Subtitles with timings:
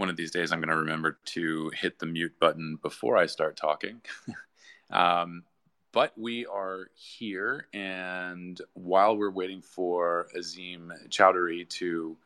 [0.00, 3.26] one of these days I'm going to remember to hit the mute button before I
[3.26, 4.00] start talking.
[4.90, 5.42] um,
[5.92, 12.16] but we are here, and while we're waiting for Azim Chowdhury to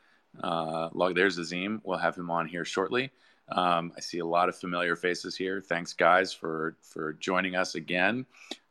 [0.41, 1.81] uh, log, there's Azim.
[1.83, 3.11] We'll have him on here shortly.
[3.49, 5.61] Um, I see a lot of familiar faces here.
[5.61, 8.25] Thanks, guys, for for joining us again,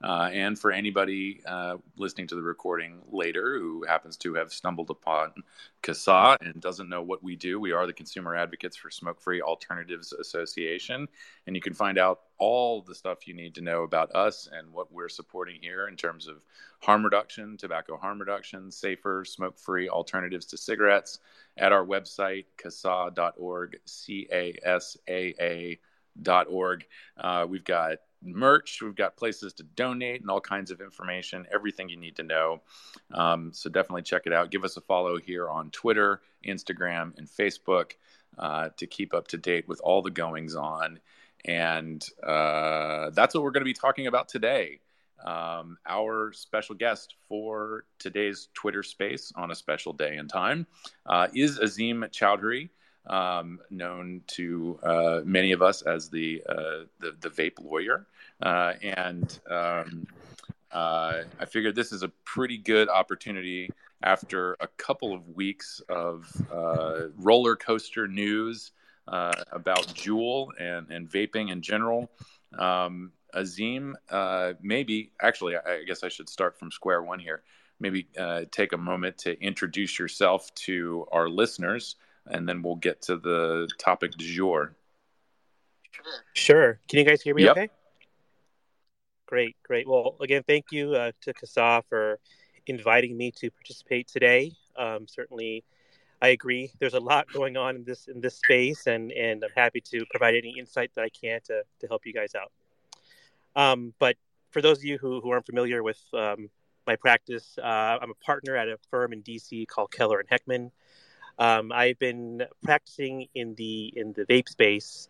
[0.04, 4.90] uh, and for anybody uh, listening to the recording later who happens to have stumbled
[4.90, 5.32] upon
[5.84, 7.60] CASAA and doesn't know what we do.
[7.60, 11.08] We are the Consumer Advocates for Smoke Free Alternatives Association,
[11.46, 14.70] and you can find out all the stuff you need to know about us and
[14.74, 16.44] what we're supporting here in terms of
[16.82, 21.20] harm reduction, tobacco harm reduction, safer smoke free alternatives to cigarettes
[21.56, 25.34] at our website, casaa.org, C A S A
[26.26, 26.86] A.org.
[27.18, 31.88] Uh, we've got merch, we've got places to donate and all kinds of information, everything
[31.88, 32.62] you need to know.
[33.14, 34.52] Um, so definitely check it out.
[34.52, 37.94] Give us a follow here on Twitter, Instagram, and Facebook
[38.38, 41.00] uh, to keep up to date with all the goings on.
[41.46, 44.80] And uh, that's what we're going to be talking about today.
[45.24, 50.68] Um, our special guest for today's Twitter space on a special day and time
[51.06, 52.70] uh, is Azim Chowdhury,
[53.08, 58.06] um, known to uh, many of us as the uh, the, the, vape lawyer.
[58.42, 60.08] Uh, and um,
[60.74, 63.70] uh, I figured this is a pretty good opportunity
[64.02, 66.30] after a couple of weeks of
[67.18, 68.72] roller coaster news
[69.08, 72.10] about Juul and, and vaping in general.
[72.58, 77.44] Um, Azim, uh, maybe actually, I guess I should start from square one here.
[77.80, 81.96] Maybe uh, take a moment to introduce yourself to our listeners,
[82.28, 84.76] and then we'll get to the topic du jour.
[86.34, 86.80] Sure.
[86.88, 87.58] Can you guys hear me yep.
[87.58, 87.70] okay?
[89.26, 89.88] Great, great.
[89.88, 92.20] Well, again, thank you uh, to CASAA for
[92.68, 94.52] inviting me to participate today.
[94.78, 95.64] Um, certainly,
[96.24, 96.72] I agree.
[96.80, 100.06] There's a lot going on in this in this space, and and I'm happy to
[100.10, 102.52] provide any insight that I can to to help you guys out.
[103.58, 104.16] Um, but
[104.52, 106.50] for those of you who, who aren't familiar with um,
[106.88, 110.72] my practice, uh, I'm a partner at a firm in DC called Keller and Heckman.
[111.40, 115.10] Um, I've been practicing in the in the vape space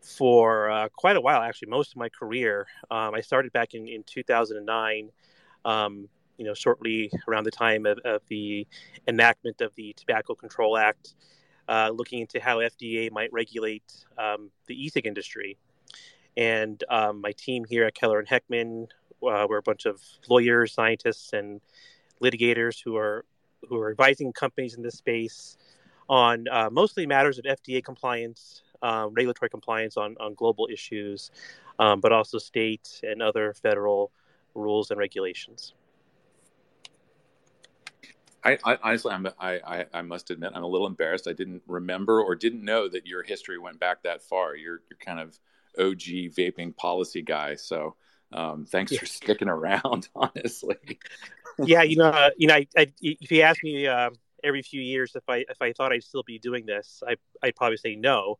[0.00, 2.66] for uh, quite a while, actually, most of my career.
[2.90, 5.10] Um, I started back in, in 2009,
[5.66, 6.08] um,
[6.38, 8.66] you know, shortly around the time of, of, the
[9.06, 11.14] enactment of the Tobacco Control Act,
[11.68, 15.56] uh, looking into how FDA might regulate um, the e-cig industry
[16.36, 18.88] and um, my team here at Keller and Heckman,
[19.22, 21.60] uh, we're a bunch of lawyers, scientists, and
[22.20, 23.24] litigators who are
[23.68, 25.56] who are advising companies in this space
[26.08, 31.30] on uh, mostly matters of FDA compliance, um, regulatory compliance on on global issues,
[31.78, 34.10] um, but also state and other federal
[34.54, 35.74] rules and regulations.
[38.44, 41.26] I, I, honestly, I'm, I, I, must admit, I'm a little embarrassed.
[41.26, 44.54] I didn't remember or didn't know that your history went back that far.
[44.54, 45.38] You're, you're kind of
[45.78, 47.54] OG vaping policy guy.
[47.54, 47.96] So
[48.32, 48.98] um, thanks yeah.
[48.98, 50.08] for sticking around.
[50.14, 50.76] Honestly.
[51.58, 54.10] yeah, you know, uh, you know, I, I, if you ask me uh,
[54.42, 57.56] every few years if I if I thought I'd still be doing this, I I'd
[57.56, 58.38] probably say no.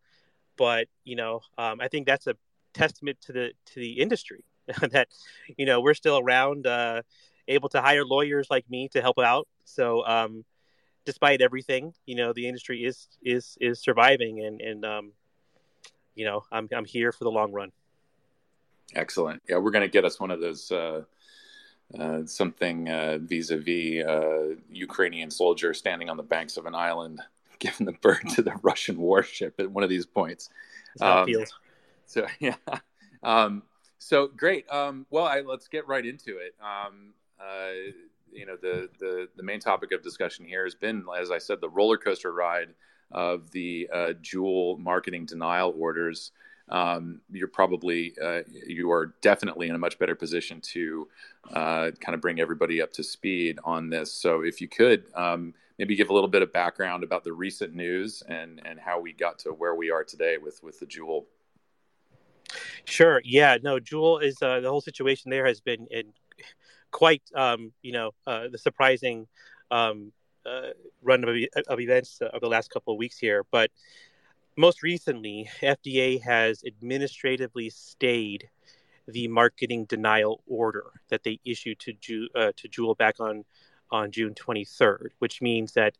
[0.56, 2.36] But you know, um, I think that's a
[2.74, 4.44] testament to the to the industry
[4.90, 5.08] that
[5.56, 7.02] you know we're still around, uh,
[7.48, 9.48] able to hire lawyers like me to help out.
[9.64, 10.06] So.
[10.06, 10.44] Um,
[11.04, 15.12] despite everything, you know, the industry is is is surviving, and and um,
[16.14, 17.72] you know, I'm I'm here for the long run.
[18.94, 19.42] Excellent.
[19.48, 21.02] Yeah, we're going to get us one of those uh,
[21.98, 27.20] uh, something uh, vis-a-vis uh, Ukrainian soldier standing on the banks of an island,
[27.58, 30.50] giving the bird to the Russian warship at one of these points.
[31.00, 31.28] Um,
[32.06, 32.56] so yeah.
[33.22, 33.62] Um,
[33.98, 34.70] so great.
[34.70, 36.54] Um, well, I, let's get right into it.
[38.34, 41.60] You know, the, the the main topic of discussion here has been, as I said,
[41.60, 42.68] the roller coaster ride
[43.12, 46.32] of the uh, Juul marketing denial orders,
[46.68, 51.08] um, you're probably uh, you are definitely in a much better position to
[51.52, 54.12] uh, kind of bring everybody up to speed on this.
[54.12, 57.74] So if you could um, maybe give a little bit of background about the recent
[57.74, 61.24] news and and how we got to where we are today with with the Juul.
[62.84, 63.20] Sure.
[63.24, 63.58] Yeah.
[63.62, 63.78] No.
[63.78, 65.30] Juul is uh, the whole situation.
[65.30, 66.12] There has been in
[66.94, 69.26] quite um, you know uh, the surprising
[69.70, 70.12] um,
[70.46, 70.70] uh,
[71.02, 71.36] run of,
[71.68, 73.70] of events of the last couple of weeks here, but
[74.56, 78.48] most recently, FDA has administratively stayed
[79.08, 83.44] the marketing denial order that they issued to Ju- uh, to Juul back on
[83.90, 85.98] on June 23rd, which means that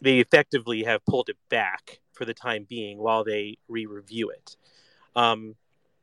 [0.00, 4.56] they effectively have pulled it back for the time being while they re-review it.
[5.16, 5.56] Um,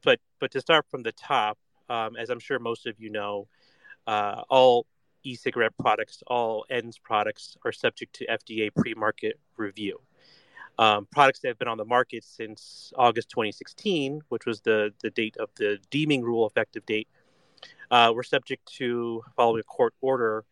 [0.03, 1.57] but but to start from the top,
[1.89, 3.47] um, as I'm sure most of you know,
[4.07, 4.87] uh, all
[5.23, 9.99] e-cigarette products, all ENDS products, are subject to FDA pre-market review.
[10.79, 15.09] Um, products that have been on the market since August 2016, which was the, the
[15.09, 17.07] date of the deeming rule effective date,
[17.89, 20.45] uh, were subject to, following a court order,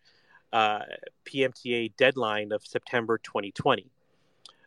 [0.52, 0.80] uh,
[1.26, 3.92] PMTA deadline of September 2020.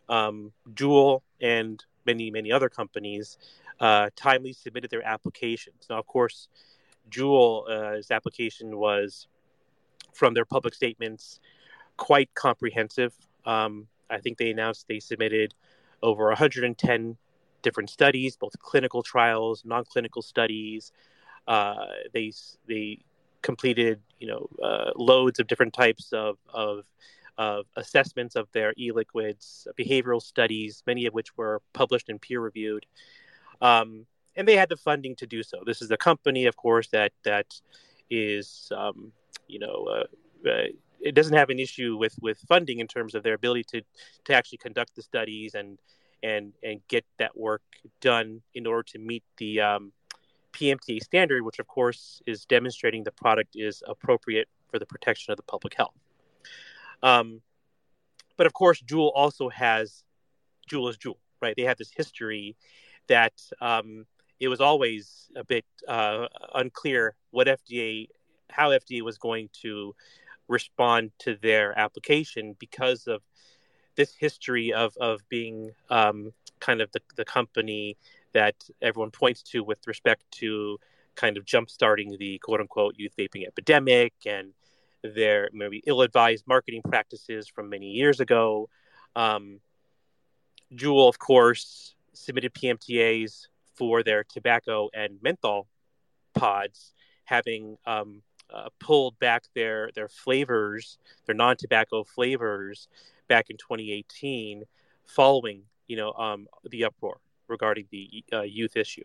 [0.08, 3.36] Um, Juul and many, many other companies
[3.80, 5.86] uh, timely submitted their applications.
[5.90, 6.48] Now, of course,
[7.10, 9.26] Juul's application was,
[10.12, 11.40] from their public statements,
[11.96, 13.14] quite comprehensive.
[13.44, 15.54] Um, I think they announced they submitted
[16.02, 17.16] over 110
[17.62, 20.92] different studies, both clinical trials, non-clinical studies.
[21.46, 22.32] Uh, they
[22.66, 22.98] they
[23.42, 26.84] completed you know uh, loads of different types of, of
[27.36, 32.84] of assessments of their e-liquids, behavioral studies, many of which were published and peer reviewed.
[33.60, 34.06] Um,
[34.38, 35.62] and they had the funding to do so.
[35.66, 37.60] This is a company, of course, that that
[38.08, 39.12] is, um,
[39.48, 40.68] you know, uh, uh,
[41.00, 43.82] it doesn't have an issue with with funding in terms of their ability to
[44.24, 45.78] to actually conduct the studies and
[46.22, 47.62] and and get that work
[48.00, 49.92] done in order to meet the um,
[50.52, 55.36] PMTA standard, which of course is demonstrating the product is appropriate for the protection of
[55.36, 55.98] the public health.
[57.02, 57.42] Um,
[58.36, 60.04] but of course, Juul also has
[60.70, 61.54] Juul is Juul, right?
[61.56, 62.56] They have this history
[63.08, 64.06] that um,
[64.40, 68.08] it was always a bit uh, unclear what FDA,
[68.50, 69.94] how FDA was going to
[70.48, 73.22] respond to their application because of
[73.96, 77.96] this history of of being um, kind of the, the company
[78.32, 80.78] that everyone points to with respect to
[81.16, 84.52] kind of jump-starting the quote-unquote youth vaping epidemic and
[85.02, 88.68] their maybe ill-advised marketing practices from many years ago.
[89.16, 89.60] Um,
[90.74, 95.68] Juul, of course, submitted PMTAs for their tobacco and menthol
[96.34, 96.92] pods,
[97.24, 98.22] having um,
[98.52, 102.88] uh, pulled back their their flavors, their non-tobacco flavors,
[103.28, 104.64] back in 2018,
[105.06, 109.04] following you know um, the uproar regarding the uh, youth issue.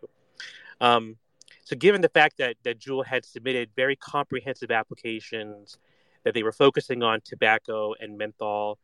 [0.80, 1.16] Um,
[1.64, 5.78] so, given the fact that that Juul had submitted very comprehensive applications,
[6.24, 8.78] that they were focusing on tobacco and menthol,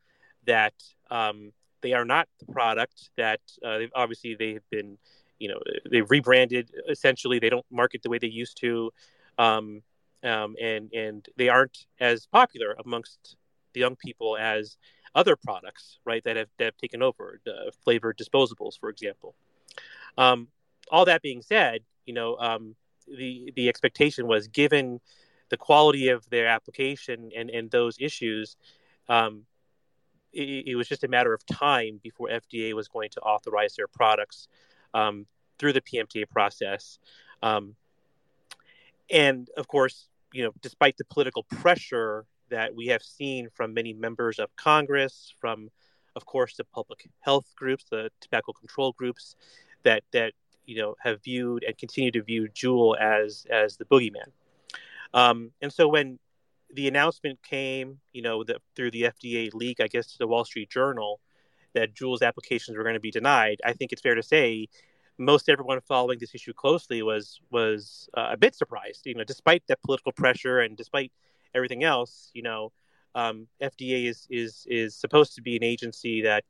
[0.46, 0.74] that
[1.10, 1.52] um,
[1.82, 4.98] they are not the product that uh, obviously they have been,
[5.40, 5.58] you know,
[5.90, 7.40] they've rebranded essentially.
[7.40, 8.92] They don't market the way they used to,
[9.38, 9.82] um,
[10.22, 13.36] um, and and they aren't as popular amongst
[13.72, 14.76] the young people as
[15.14, 16.22] other products, right?
[16.22, 19.34] That have that have taken over, uh, flavored disposables, for example.
[20.18, 20.48] Um,
[20.90, 22.76] all that being said, you know, um,
[23.08, 25.00] the the expectation was given
[25.48, 28.56] the quality of their application and and those issues.
[29.08, 29.46] Um,
[30.32, 33.88] it, it, was just a matter of time before FDA was going to authorize their
[33.88, 34.46] products
[34.94, 35.26] um,
[35.58, 36.98] through the PMTA process.
[37.42, 37.74] Um,
[39.10, 43.92] and of course, you know, despite the political pressure that we have seen from many
[43.92, 45.70] members of Congress, from,
[46.16, 49.36] of course, the public health groups, the tobacco control groups,
[49.82, 50.34] that that
[50.66, 54.30] you know have viewed and continue to view Juul as as the boogeyman.
[55.14, 56.18] Um, and so when
[56.72, 60.44] the announcement came, you know, the, through the FDA leak, I guess, to the Wall
[60.44, 61.20] Street Journal,
[61.74, 63.60] that Juul's applications were going to be denied.
[63.64, 64.68] I think it's fair to say
[65.18, 69.06] most everyone following this issue closely was was uh, a bit surprised.
[69.06, 71.12] You know, despite that political pressure and despite
[71.54, 72.72] everything else, you know,
[73.14, 76.44] um, FDA is is is supposed to be an agency that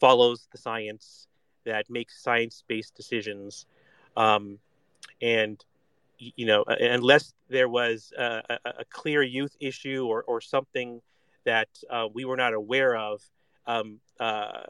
[0.00, 1.28] follows the science,
[1.64, 3.66] that makes science based decisions,
[4.16, 4.58] um,
[5.20, 5.64] and
[6.18, 11.02] you know, unless there was a, a, a, clear youth issue or, or something
[11.44, 13.22] that uh, we were not aware of,
[13.66, 14.62] um, uh,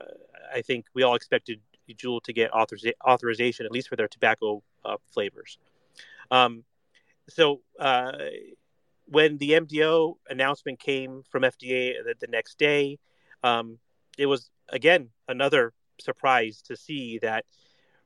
[0.55, 1.61] I think we all expected
[1.91, 5.59] Juul to get authoriza- authorization, at least for their tobacco uh, flavors.
[6.31, 6.65] Um,
[7.29, 8.13] so uh,
[9.07, 12.99] when the MDO announcement came from FDA the, the next day,
[13.43, 13.79] um,
[14.19, 17.45] it was again another surprise to see that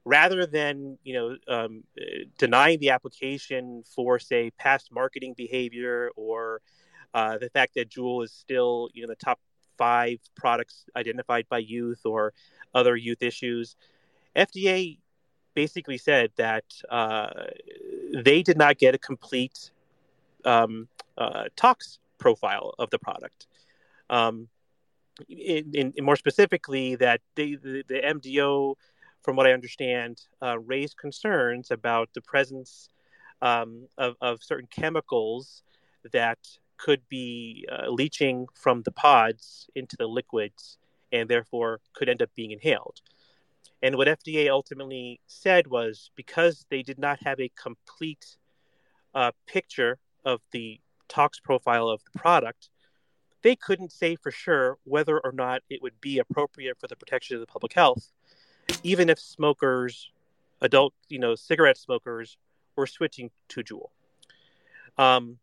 [0.04, 1.84] rather than you know um,
[2.38, 6.60] denying the application for say past marketing behavior or
[7.14, 9.38] uh, the fact that Juul is still you know the top
[9.80, 12.34] five products identified by youth or
[12.74, 13.76] other youth issues,
[14.36, 14.98] FDA
[15.54, 17.30] basically said that uh,
[18.12, 19.70] they did not get a complete
[20.44, 23.46] um, uh, tox profile of the product.
[24.10, 24.48] Um,
[25.28, 28.74] in, in, more specifically, that they, the, the MDO
[29.22, 32.88] from what I understand, uh, raised concerns about the presence
[33.42, 35.62] um, of, of, certain chemicals
[36.12, 36.38] that
[36.82, 40.78] could be uh, leaching from the pods into the liquids
[41.12, 43.00] and therefore could end up being inhaled.
[43.82, 48.36] And what FDA ultimately said was because they did not have a complete
[49.14, 52.70] uh, picture of the tox profile of the product,
[53.42, 57.36] they couldn't say for sure whether or not it would be appropriate for the protection
[57.36, 58.12] of the public health,
[58.82, 60.10] even if smokers,
[60.60, 62.36] adult, you know, cigarette smokers,
[62.76, 63.88] were switching to Juul.
[64.98, 65.38] Um,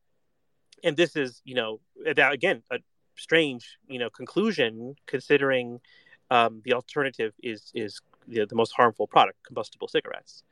[0.84, 1.80] and this is, you know,
[2.16, 2.80] that again a
[3.16, 5.80] strange, you know, conclusion considering
[6.30, 10.44] um, the alternative is is know, the most harmful product, combustible cigarettes.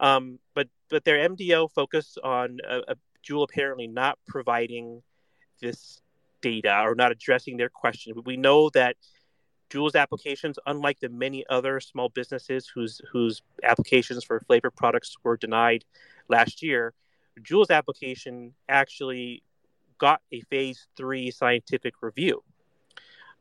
[0.00, 2.96] Um, but but their MDO focused on a, a
[3.42, 5.02] apparently not providing
[5.60, 6.02] this
[6.40, 8.14] data or not addressing their question.
[8.24, 8.96] We know that
[9.70, 15.36] Juul's applications, unlike the many other small businesses whose whose applications for flavored products were
[15.36, 15.84] denied
[16.28, 16.92] last year,
[17.42, 19.42] Juul's application actually
[19.98, 22.42] got a phase three scientific review.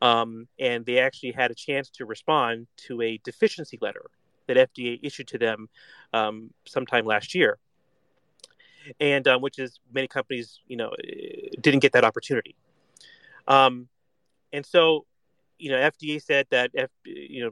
[0.01, 4.05] Um, and they actually had a chance to respond to a deficiency letter
[4.47, 5.69] that FDA issued to them
[6.13, 7.59] um, sometime last year,
[8.99, 10.91] and um, which is many companies, you know,
[11.59, 12.55] didn't get that opportunity.
[13.47, 13.87] Um,
[14.51, 15.05] and so,
[15.59, 17.51] you know, FDA said that, F, you know,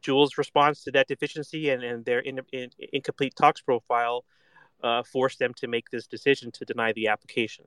[0.00, 4.24] Juul's response to that deficiency and, and their in, in, incomplete tox profile
[4.82, 7.64] uh, forced them to make this decision to deny the application.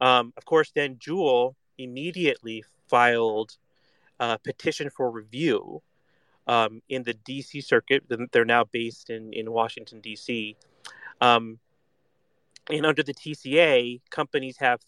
[0.00, 3.56] Um, of course, then Juul immediately filed
[4.20, 5.82] a petition for review
[6.46, 8.04] um, in the DC circuit.
[8.32, 10.56] They're now based in, in Washington, DC.
[11.20, 11.58] Um,
[12.70, 14.80] and under the TCA, companies have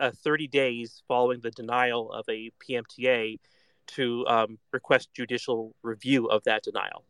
[0.00, 3.38] uh, 30 days following the denial of a PMTA
[3.86, 7.04] to um, request judicial review of that denial.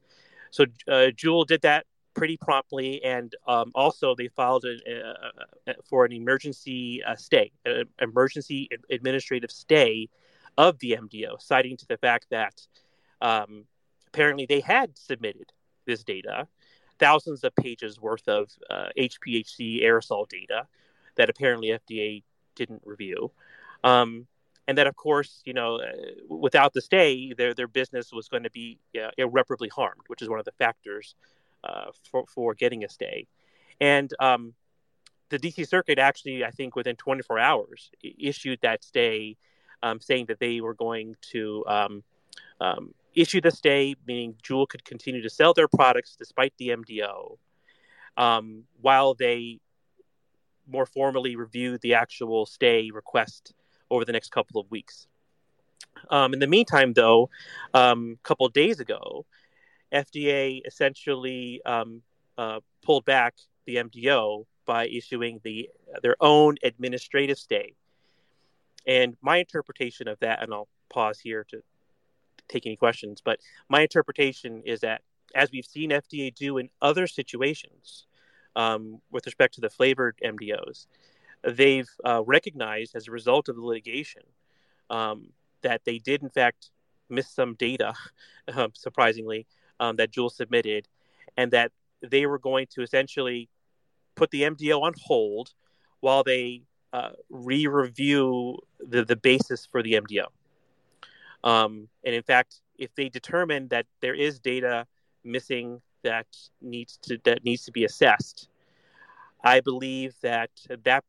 [0.50, 5.74] So uh, Juul did that pretty promptly, and um, also they filed a, a, a,
[5.84, 10.08] for an emergency uh, stay, an emergency administrative stay
[10.56, 12.60] of the MDO, citing to the fact that
[13.20, 13.64] um,
[14.08, 15.52] apparently they had submitted
[15.86, 16.46] this data,
[16.98, 20.66] thousands of pages worth of uh, HPHC aerosol data
[21.16, 22.22] that apparently FDA
[22.54, 23.30] didn't review.
[23.82, 24.26] Um,
[24.66, 25.92] and that, of course, you know, uh,
[26.28, 30.28] without the stay, their their business was going to be uh, irreparably harmed, which is
[30.28, 31.14] one of the factors
[31.64, 33.26] uh, for, for getting a stay.
[33.80, 34.54] And um,
[35.30, 39.36] the DC Circuit actually, I think, within 24 hours, issued that stay,
[39.82, 42.02] um, saying that they were going to um,
[42.60, 47.38] um, issue the stay, meaning Juul could continue to sell their products despite the MDO,
[48.16, 49.60] um, while they
[50.66, 53.52] more formally review the actual stay request
[53.90, 55.06] over the next couple of weeks.
[56.10, 57.30] Um, in the meantime, though,
[57.72, 59.26] a couple days ago,
[59.94, 62.02] FDA essentially um,
[62.36, 63.34] uh, pulled back
[63.66, 65.68] the MDO by issuing the
[66.02, 67.74] their own administrative stay.
[68.86, 71.62] And my interpretation of that, and I'll pause here to
[72.48, 75.02] take any questions, but my interpretation is that
[75.34, 78.06] as we've seen FDA do in other situations
[78.56, 80.86] um, with respect to the flavored MDOs,
[81.42, 84.22] they've uh, recognized as a result of the litigation
[84.90, 85.28] um,
[85.62, 86.70] that they did in fact
[87.08, 87.94] miss some data,
[88.54, 89.46] um, surprisingly,
[89.80, 90.88] um, that Juul submitted,
[91.36, 93.48] and that they were going to essentially
[94.14, 95.52] put the MDO on hold
[96.00, 96.62] while they
[96.92, 100.26] uh, re-review the, the basis for the MDO.
[101.42, 104.86] Um, and in fact, if they determine that there is data
[105.24, 106.26] missing that
[106.60, 108.48] needs to that needs to be assessed,
[109.42, 111.04] I believe that at that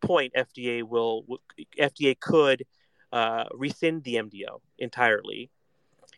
[0.00, 1.24] point FDA will
[1.78, 2.64] FDA could
[3.12, 5.50] uh, rescind the MDO entirely,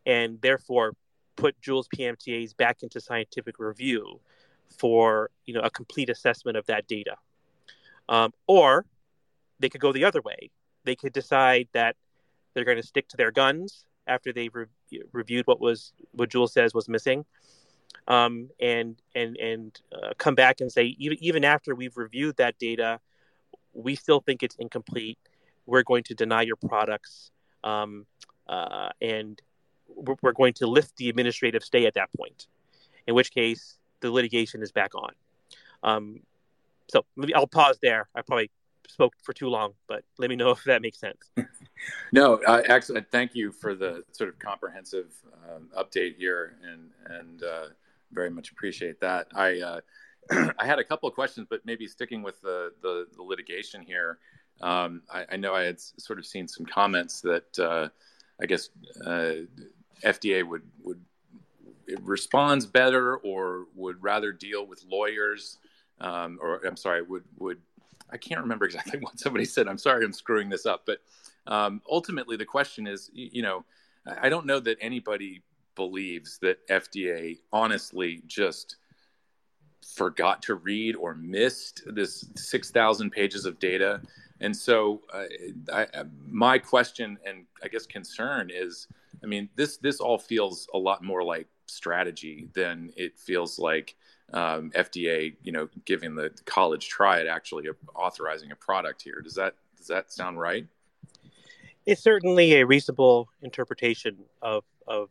[0.05, 0.95] and therefore
[1.37, 4.21] put Juul's PMTAs back into scientific review
[4.79, 7.17] for you know a complete assessment of that data.
[8.09, 8.87] Um, or
[9.59, 10.51] they could go the other way.
[10.85, 11.97] They could decide that
[12.55, 14.67] they're going to stick to their guns after they've re-
[15.13, 17.25] reviewed what was what Juul says was missing,
[18.09, 22.59] um, and and and uh, come back and say even even after we've reviewed that
[22.59, 23.01] data,
[23.73, 25.19] we still think it's incomplete.
[25.67, 27.33] We're going to deny your products,
[27.65, 28.07] um,
[28.49, 29.41] uh, and
[29.97, 32.47] we're going to lift the administrative stay at that point,
[33.07, 35.13] in which case the litigation is back on.
[35.83, 36.21] Um,
[36.89, 38.09] so maybe I'll pause there.
[38.15, 38.51] I probably
[38.89, 41.31] spoke for too long, but let me know if that makes sense.
[42.13, 43.11] no, uh, excellent.
[43.11, 45.13] Thank you for the sort of comprehensive
[45.51, 47.67] um, update here, and and uh,
[48.13, 49.29] very much appreciate that.
[49.35, 49.81] I uh,
[50.59, 54.19] I had a couple of questions, but maybe sticking with the the, the litigation here.
[54.63, 57.89] Um, I, I, know I had sort of seen some comments that uh,
[58.41, 58.71] I guess
[59.05, 59.45] uh,
[60.03, 61.01] FDA would would
[62.03, 65.59] responds better or would rather deal with lawyers
[66.01, 67.61] um, or I'm sorry would would
[68.11, 69.69] I can't remember exactly what somebody said.
[69.69, 70.99] I'm sorry I'm screwing this up, but
[71.47, 73.65] um, ultimately the question is you know
[74.21, 75.43] I don't know that anybody
[75.75, 78.77] believes that FDA honestly just
[79.95, 84.01] forgot to read or missed this 6,000 pages of data.
[84.41, 85.25] And so, uh,
[85.73, 85.87] I,
[86.29, 88.89] my question and I guess concern is,
[89.23, 93.97] I mean, this this all feels a lot more like strategy than it feels like
[94.33, 99.21] um, FDA, you know, giving the college try it, actually authorizing a product here.
[99.23, 100.67] Does that does that sound right?
[101.85, 105.11] It's certainly a reasonable interpretation of of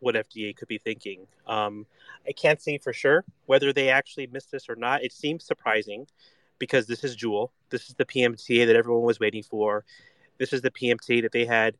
[0.00, 1.26] what FDA could be thinking.
[1.46, 1.86] Um,
[2.26, 5.02] I can't say for sure whether they actually missed this or not.
[5.02, 6.06] It seems surprising
[6.58, 7.50] because this is Juul.
[7.70, 9.84] This is the PMTA that everyone was waiting for.
[10.38, 11.76] This is the PMTA that they had,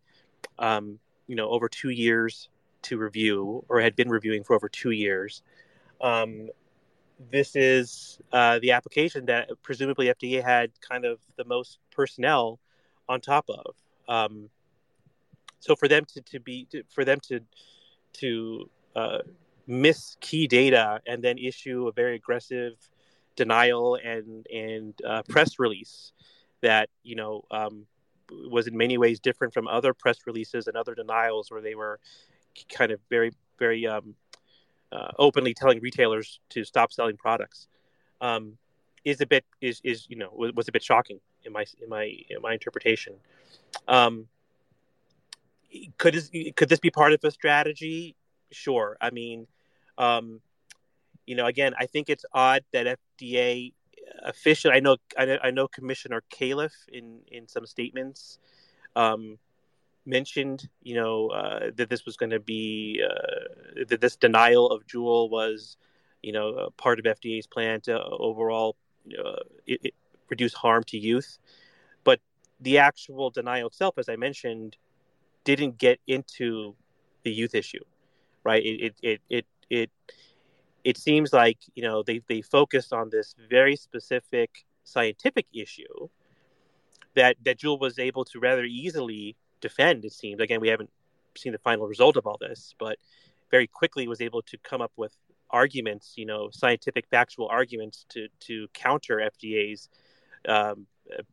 [0.59, 2.49] um, you know, over two years
[2.83, 5.43] to review or had been reviewing for over two years.
[6.01, 6.51] Um,
[7.31, 12.59] this is uh, the application that presumably FDA had kind of the most personnel
[13.09, 13.75] on top of.
[14.09, 14.51] Um,
[15.61, 17.41] so for them to, to be to, for them to
[18.15, 19.19] to uh,
[19.67, 22.75] miss key data and then issue a very aggressive
[23.37, 26.13] denial and and uh, press release
[26.61, 27.87] that you know um,
[28.31, 31.99] was in many ways different from other press releases and other denials where they were
[32.73, 34.15] kind of very very um,
[34.93, 37.69] uh, openly telling retailers to stop selling products
[38.21, 38.57] um,
[39.05, 41.89] is a bit is is you know was, was, a bit shocking in my in
[41.89, 43.15] my in my interpretation.
[43.89, 44.27] Um,
[45.99, 48.17] could this could this be part of a strategy?
[48.51, 48.97] Sure.
[49.01, 49.47] I mean,
[49.99, 50.41] um,
[51.27, 53.73] you know, again, I think it's odd that FDA
[54.23, 54.71] official.
[54.73, 58.39] I know, I know, I know Commissioner Califf in in some statements
[58.97, 59.39] um,
[60.07, 64.87] mentioned, you know, uh, that this was going to be uh, that this denial of
[64.87, 65.77] Juul was,
[66.23, 68.77] you know, part of FDA's plan to overall
[69.19, 69.95] uh, it, it
[70.29, 71.39] reduce harm to youth.
[72.05, 72.21] But
[72.61, 74.77] the actual denial itself, as I mentioned,
[75.45, 76.75] didn't get into
[77.23, 77.85] the youth issue,
[78.45, 78.65] right?
[78.65, 79.91] It it it it it,
[80.85, 86.09] it seems like you know they they focused on this very specific scientific issue
[87.15, 90.05] that that Juul was able to rather easily defend.
[90.05, 90.91] It seems again we haven't
[91.37, 92.99] seen the final result of all this, but
[93.51, 95.17] very quickly was able to come up with
[95.51, 99.89] arguments, you know, scientific factual arguments to to counter FDA's
[100.47, 100.87] um,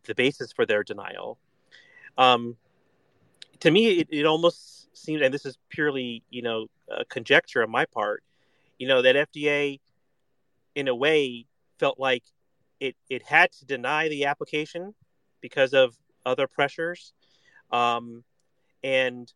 [0.05, 1.37] the basis for their denial.
[2.17, 2.55] Um,
[3.59, 6.67] to me, it, it almost seems, and this is purely, you know,
[7.09, 8.23] conjecture on my part,
[8.81, 9.79] you know, that FDA,
[10.73, 11.45] in a way,
[11.77, 12.23] felt like
[12.79, 14.95] it it had to deny the application
[15.39, 17.13] because of other pressures,
[17.71, 18.23] um,
[18.83, 19.31] and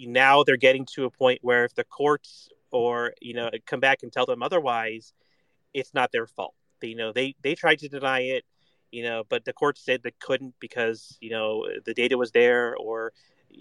[0.00, 4.02] now they're getting to a point where if the courts or you know come back
[4.02, 5.12] and tell them otherwise,
[5.72, 6.56] it's not their fault.
[6.80, 8.44] They, you know, they they tried to deny it
[8.90, 12.74] you know, but the court said they couldn't because you know the data was there,
[12.74, 13.12] or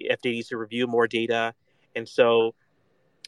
[0.09, 1.53] FDA needs to review more data,
[1.95, 2.55] and so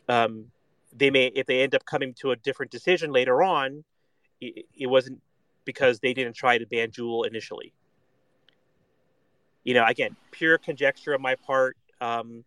[0.08, 0.46] um,
[0.96, 3.84] they may, if they end up coming to a different decision later on,
[4.42, 5.22] it, it wasn't
[5.66, 7.74] because they didn't try to ban Juul initially.
[9.64, 12.44] You know, again, pure conjecture on my part, um,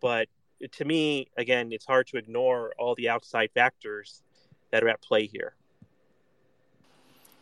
[0.00, 0.28] but
[0.72, 4.22] to me, again, it's hard to ignore all the outside factors
[4.70, 5.54] that are at play here.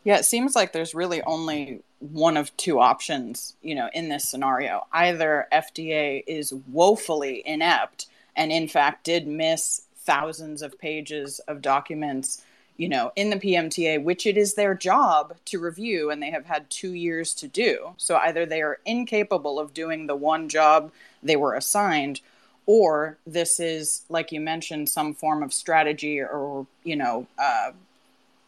[0.04, 4.28] Yeah, it seems like there's really only one of two options, you know, in this
[4.28, 4.82] scenario.
[4.92, 12.42] Either FDA is woefully inept and in fact did miss thousands of pages of documents,
[12.76, 16.46] you know, in the PMTA, which it is their job to review and they have
[16.46, 17.94] had 2 years to do.
[17.96, 22.20] So either they are incapable of doing the one job they were assigned
[22.66, 27.72] or this is like you mentioned some form of strategy or, you know, uh,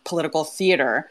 [0.05, 1.11] political theater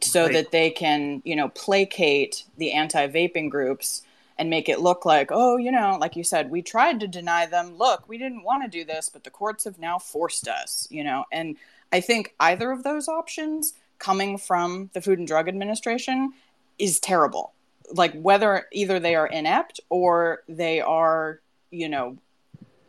[0.00, 0.32] so right.
[0.32, 4.02] that they can, you know, placate the anti-vaping groups
[4.38, 7.46] and make it look like, oh, you know, like you said, we tried to deny
[7.46, 7.76] them.
[7.76, 11.02] Look, we didn't want to do this, but the courts have now forced us, you
[11.02, 11.24] know.
[11.32, 11.56] And
[11.92, 16.32] I think either of those options coming from the Food and Drug Administration
[16.78, 17.52] is terrible.
[17.92, 22.18] Like whether either they are inept or they are, you know,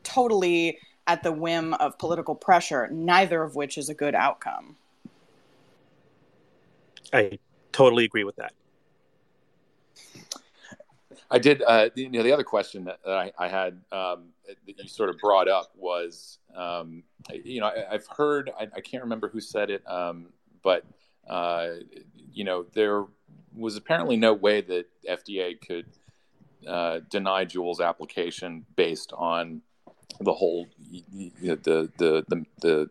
[0.04, 4.76] totally at the whim of political pressure, neither of which is a good outcome.
[7.14, 7.40] I
[7.72, 8.52] totally agree with that.
[11.30, 11.62] I did.
[11.66, 15.18] Uh, you know, the other question that, I, I, had um, that you sort of
[15.20, 18.52] brought up was, um, you know, I, have heard.
[18.60, 20.28] I, I, can't remember who said it, um,
[20.64, 20.86] but
[21.28, 21.70] uh,
[22.32, 23.06] you know, there
[23.54, 25.88] was apparently no way that FDA could
[26.66, 29.62] uh, deny Juul's application based on
[30.22, 32.90] the whole the the the the, the,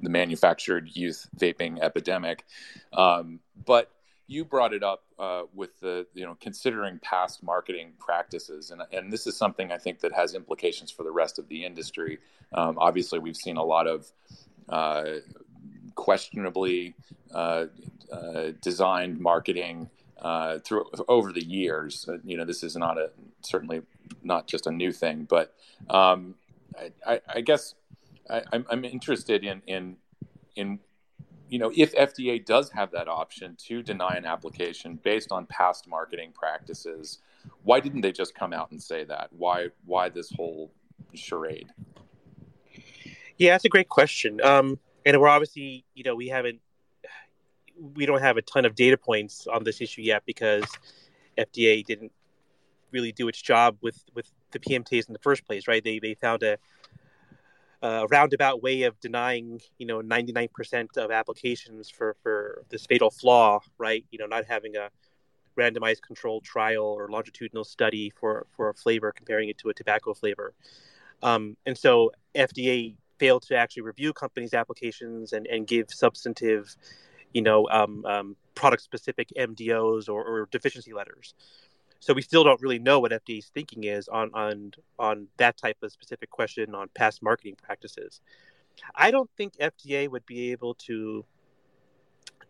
[0.00, 2.44] the manufactured youth vaping epidemic.
[2.92, 3.90] Um, but
[4.28, 9.12] you brought it up uh, with the you know considering past marketing practices, and and
[9.12, 12.18] this is something I think that has implications for the rest of the industry.
[12.52, 14.10] Um, obviously, we've seen a lot of
[14.68, 15.20] uh,
[15.94, 16.94] questionably
[17.32, 17.66] uh,
[18.12, 22.06] uh designed marketing uh, through over the years.
[22.08, 23.10] Uh, you know, this is not a
[23.42, 23.82] certainly
[24.22, 25.54] not just a new thing, but
[25.88, 26.34] um,
[26.78, 27.74] I, I, I, guess
[28.28, 29.96] I, am interested in in
[30.56, 30.80] in
[31.48, 35.88] you know if FDA does have that option to deny an application based on past
[35.88, 37.18] marketing practices,
[37.62, 39.28] why didn't they just come out and say that?
[39.30, 40.72] Why why this whole
[41.14, 41.72] charade?
[43.38, 44.40] Yeah, that's a great question.
[44.42, 46.60] Um, and we're obviously, you know, we haven't,
[47.94, 50.64] we don't have a ton of data points on this issue yet because
[51.36, 52.12] FDA didn't
[52.90, 55.84] really do its job with with the PMTs in the first place, right?
[55.84, 56.56] They they found a,
[57.86, 63.60] a roundabout way of denying, you know, 99% of applications for for this fatal flaw,
[63.78, 64.04] right?
[64.10, 64.90] You know, not having a
[65.58, 70.14] randomized controlled trial or longitudinal study for for a flavor comparing it to a tobacco
[70.14, 70.54] flavor.
[71.22, 76.76] Um, and so FDA failed to actually review companies' applications and, and give substantive,
[77.32, 81.34] you know, um, um, product specific MDOs or, or, deficiency letters.
[82.00, 85.78] So we still don't really know what FDA's thinking is on on on that type
[85.82, 88.20] of specific question on past marketing practices.
[88.94, 91.24] I don't think FDA would be able to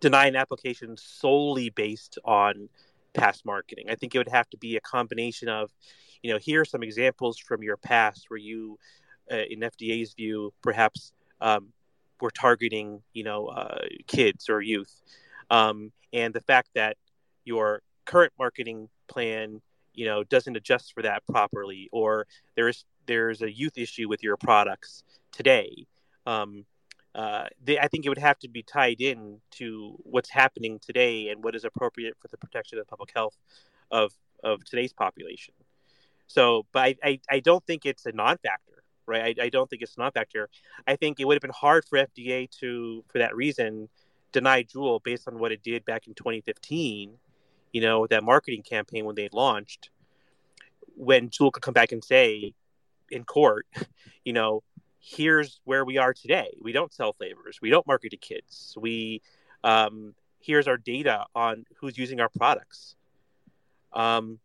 [0.00, 2.68] deny an application solely based on
[3.14, 3.87] past marketing.
[3.88, 5.70] I think it would have to be a combination of,
[6.22, 8.78] you know, here are some examples from your past where you
[9.30, 11.68] uh, in FDA's view, perhaps um,
[12.20, 15.02] we're targeting, you know, uh, kids or youth,
[15.50, 16.96] um, and the fact that
[17.44, 19.61] your current marketing plan,
[19.95, 24.37] you know, doesn't adjust for that properly, or there's there's a youth issue with your
[24.37, 25.87] products today.
[26.27, 26.64] Um,
[27.14, 31.29] uh, they, I think it would have to be tied in to what's happening today
[31.29, 33.37] and what is appropriate for the protection of public health
[33.90, 34.12] of
[34.45, 35.55] of today's population.
[36.27, 39.38] So, but I, I, I don't think it's a non-factor right?
[39.38, 40.49] I, I don't think it's not factor.
[40.87, 43.88] I think it would have been hard for FDA to, for that reason,
[44.33, 47.12] deny Juul based on what it did back in 2015.
[47.72, 49.90] You know, that marketing campaign when they launched,
[50.96, 52.55] when Juul could come back and say
[53.11, 53.66] in court,
[54.24, 54.62] you know,
[54.98, 56.57] here's where we are today.
[56.61, 57.59] We don't sell flavors.
[57.61, 58.74] We don't market to kids.
[58.79, 59.22] We
[59.62, 62.96] um, here's our data on who's using our products.
[63.92, 64.38] Um,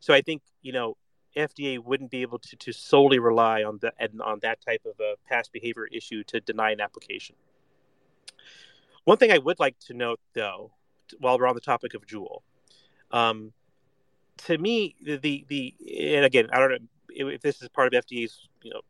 [0.00, 0.96] so I think you know
[1.36, 5.14] FDA wouldn't be able to, to solely rely on that on that type of a
[5.28, 7.36] past behavior issue to deny an application.
[9.04, 10.72] One thing I would like to note, though,
[11.18, 12.42] while we're on the topic of Juul,
[13.10, 13.52] um,
[14.46, 15.74] to me, the, the,
[16.14, 18.80] and again, I don't know if this is part of FDA's you know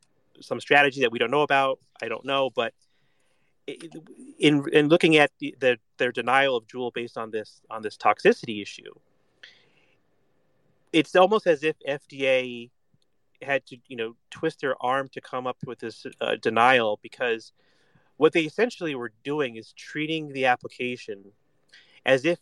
[0.40, 1.80] some strategy that we don't know about.
[2.02, 2.72] I don't know, but
[4.38, 7.96] in in looking at the, the their denial of Juul based on this on this
[7.96, 8.92] toxicity issue,
[10.92, 12.70] it's almost as if FDA
[13.42, 17.52] had to, you know, twist their arm to come up with this uh, denial because
[18.16, 21.24] what they essentially were doing is treating the application
[22.04, 22.38] as if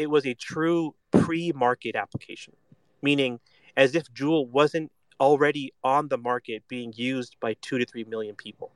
[0.00, 2.54] it was a true pre-market application,
[3.02, 3.38] meaning
[3.76, 8.34] as if Juul wasn't already on the market being used by two to three million
[8.34, 8.72] people.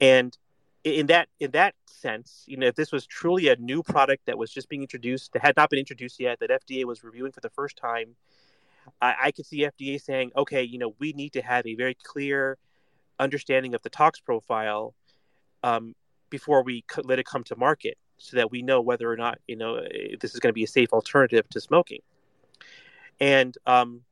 [0.00, 0.36] And
[0.82, 4.36] in that in that sense, you know, if this was truly a new product that
[4.36, 7.40] was just being introduced, that had not been introduced yet, that FDA was reviewing for
[7.40, 8.16] the first time,
[9.00, 11.94] I, I could see FDA saying, okay, you know, we need to have a very
[12.02, 12.58] clear
[13.20, 14.92] understanding of the tox profile
[15.62, 15.94] um,
[16.30, 19.56] before we let it come to market, so that we know whether or not you
[19.56, 19.80] know
[20.20, 22.00] this is going to be a safe alternative to smoking.
[23.20, 24.02] And um,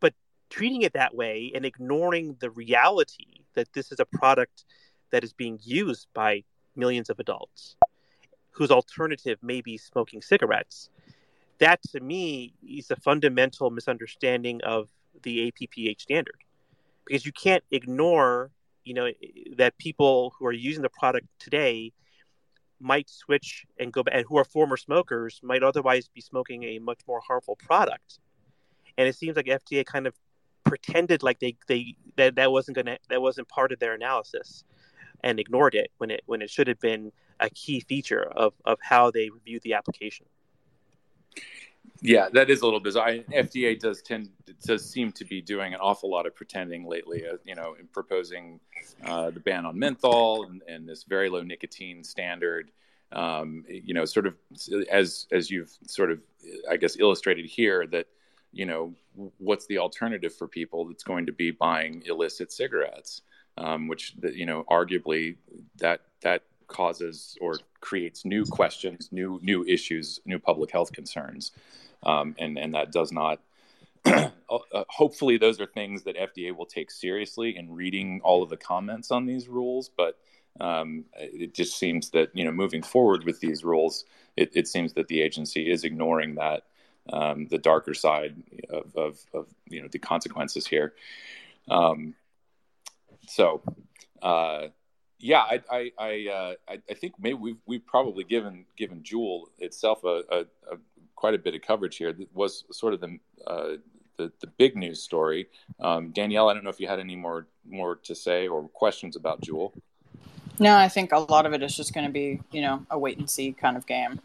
[0.00, 0.14] but
[0.50, 4.64] treating it that way and ignoring the reality that this is a product
[5.10, 6.44] that is being used by
[6.76, 7.76] millions of adults
[8.52, 10.90] whose alternative may be smoking cigarettes.
[11.58, 14.88] That to me is a fundamental misunderstanding of
[15.22, 16.42] the APPH standard
[17.06, 18.50] because you can't ignore,
[18.84, 19.10] you know,
[19.56, 21.92] that people who are using the product today
[22.80, 26.78] might switch and go back, and who are former smokers might otherwise be smoking a
[26.78, 28.18] much more harmful product.
[28.98, 30.14] And it seems like FDA kind of
[30.64, 34.64] pretended like they, they that, that wasn't gonna that wasn't part of their analysis
[35.22, 38.78] and ignored it when it when it should have been a key feature of of
[38.82, 40.26] how they reviewed the application.
[42.02, 43.10] Yeah, that is a little bizarre.
[43.32, 44.30] FDA does tend
[44.64, 47.26] does seem to be doing an awful lot of pretending lately.
[47.26, 48.60] Uh, you know, in proposing
[49.04, 52.70] uh, the ban on menthol and, and, this very low nicotine standard.
[53.12, 54.34] Um, you know, sort of
[54.90, 56.20] as as you've sort of,
[56.70, 58.06] I guess, illustrated here that
[58.52, 58.94] you know
[59.38, 63.22] what's the alternative for people that's going to be buying illicit cigarettes
[63.60, 65.36] um, which you know arguably
[65.76, 71.52] that that causes or creates new questions, new new issues, new public health concerns,
[72.02, 73.40] um, and and that does not.
[74.50, 78.56] Uh, hopefully, those are things that FDA will take seriously in reading all of the
[78.56, 79.88] comments on these rules.
[79.96, 80.18] But
[80.60, 84.04] Um, it just seems that you know moving forward with these rules,
[84.36, 86.64] it, it seems that the agency is ignoring that
[87.12, 88.34] um, the darker side
[88.68, 90.92] of, of, of, you know the consequences here.
[91.68, 92.14] Um,
[93.28, 93.62] so,
[94.22, 94.68] uh,
[95.20, 99.44] yeah, I I I, uh, I, I think maybe we've we've probably given given Juul
[99.58, 100.40] itself a, a,
[100.74, 100.76] a
[101.20, 102.12] quite a bit of coverage here.
[102.12, 103.76] That was sort of the uh,
[104.16, 105.48] the, the big news story.
[105.78, 109.16] Um, Danielle, I don't know if you had any more more to say or questions
[109.16, 109.72] about Juul.
[110.58, 112.98] No, I think a lot of it is just going to be you know a
[112.98, 114.20] wait and see kind of game.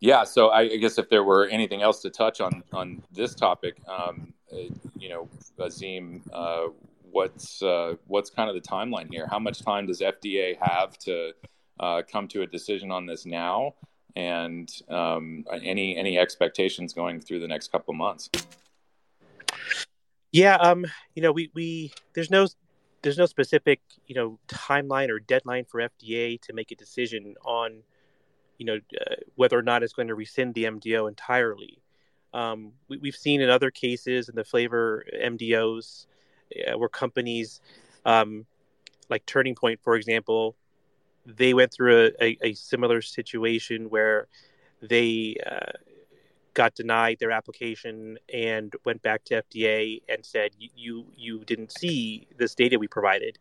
[0.00, 3.34] Yeah, so I, I guess if there were anything else to touch on on this
[3.34, 4.56] topic, um, uh,
[4.98, 6.66] you know, Azim, uh,
[7.10, 9.26] what's uh, what's kind of the timeline here?
[9.30, 11.32] How much time does FDA have to
[11.78, 13.74] uh, come to a decision on this now?
[14.18, 18.28] And um, any any expectations going through the next couple months?
[20.32, 22.48] Yeah, um, you know, we we there's no
[23.02, 27.84] there's no specific you know timeline or deadline for FDA to make a decision on
[28.58, 31.78] you know uh, whether or not it's going to rescind the MDO entirely.
[32.34, 36.06] Um, we, have seen in other cases in the flavor MDOs
[36.66, 37.60] uh, where companies
[38.04, 38.46] um,
[39.08, 40.56] like Turning Point, for example,
[41.36, 44.28] they went through a, a, a similar situation where
[44.80, 45.72] they uh,
[46.54, 52.26] got denied their application and went back to FDA and said you you didn't see
[52.38, 53.38] this data we provided,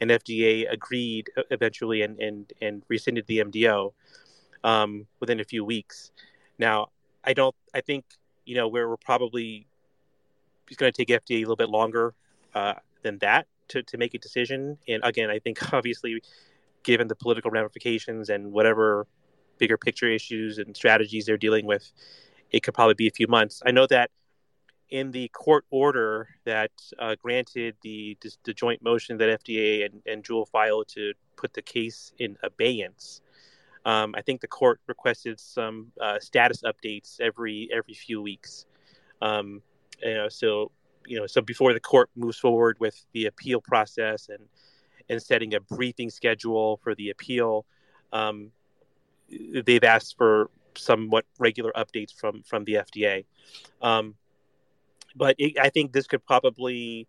[0.00, 3.92] and FDA agreed eventually and and and rescinded the MDO
[4.62, 6.12] um, within a few weeks.
[6.58, 6.88] Now,
[7.24, 7.54] I don't.
[7.74, 8.04] I think
[8.44, 9.66] you know we're probably
[10.68, 12.14] it's going to take FDA a little bit longer
[12.54, 14.78] uh, than that to to make a decision.
[14.88, 16.22] And again, I think obviously,
[16.84, 19.06] given the political ramifications and whatever
[19.58, 21.90] bigger picture issues and strategies they're dealing with,
[22.50, 23.62] it could probably be a few months.
[23.66, 24.10] I know that
[24.90, 30.22] in the court order that uh, granted the the joint motion that FDA and, and
[30.22, 33.22] Juul filed to put the case in abeyance,
[33.84, 38.66] um, I think the court requested some uh, status updates every every few weeks.
[39.20, 39.62] Um,
[40.02, 40.70] you know, so
[41.06, 44.46] you know, so before the court moves forward with the appeal process and
[45.08, 47.66] and setting a briefing schedule for the appeal,
[48.12, 48.50] um,
[49.64, 53.24] they've asked for somewhat regular updates from from the FDA.
[53.80, 54.14] Um,
[55.14, 57.06] but it, I think this could probably,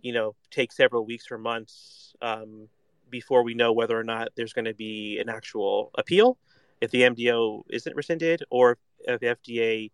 [0.00, 2.68] you know, take several weeks or months um,
[3.10, 6.38] before we know whether or not there's going to be an actual appeal
[6.80, 9.90] if the MDO isn't rescinded or if the FDA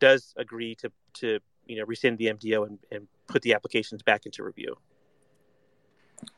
[0.00, 4.26] does agree to, to you know rescind the MDO and, and put the applications back
[4.26, 4.76] into review.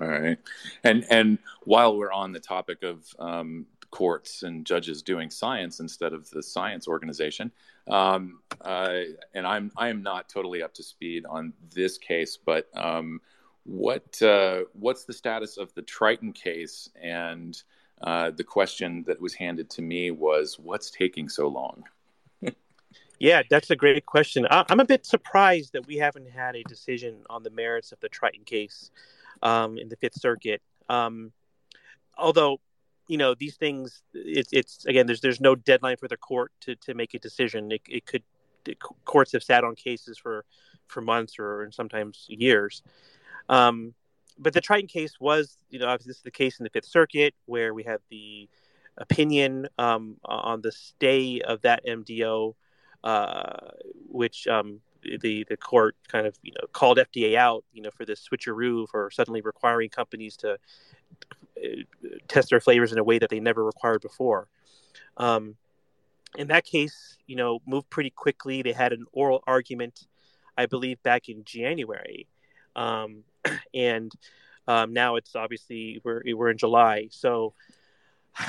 [0.00, 0.38] All right,
[0.82, 6.12] and and while we're on the topic of um, courts and judges doing science instead
[6.12, 7.52] of the science organization,
[7.88, 9.00] um, uh,
[9.34, 13.20] and I'm I am not totally up to speed on this case, but um,
[13.64, 16.90] what uh, what's the status of the Triton case?
[17.00, 17.60] And
[18.02, 21.84] uh, the question that was handed to me was, "What's taking so long?"
[23.18, 24.46] yeah, that's a great question.
[24.50, 28.00] I- am a bit surprised that we haven't had a decision on the merits of
[28.00, 28.90] the Triton case
[29.42, 30.62] um, in the Fifth Circuit.
[30.88, 31.32] Um,
[32.16, 32.60] although,
[33.08, 36.76] you know, these things, it's, it's again, there's there's no deadline for the court to,
[36.76, 37.72] to make a decision.
[37.72, 38.22] It, it could
[39.04, 40.44] courts have sat on cases for
[40.86, 42.82] for months or sometimes years.
[43.48, 43.94] Um,
[44.38, 46.86] but the Triton case was, you know, obviously this is the case in the Fifth
[46.86, 48.48] Circuit where we had the
[48.98, 52.54] opinion um, on the stay of that MDO,
[53.02, 53.56] uh,
[54.08, 54.80] which um,
[55.20, 58.88] the the court kind of you know called FDA out, you know, for this switcheroo
[58.88, 60.58] for suddenly requiring companies to
[61.62, 61.68] uh,
[62.28, 64.48] test their flavors in a way that they never required before.
[65.16, 65.56] Um,
[66.36, 68.62] in that case, you know, moved pretty quickly.
[68.62, 70.06] They had an oral argument,
[70.58, 72.26] I believe, back in January.
[72.74, 73.24] Um,
[73.74, 74.12] and
[74.66, 77.08] um, now it's obviously we're we're in July.
[77.10, 77.54] So,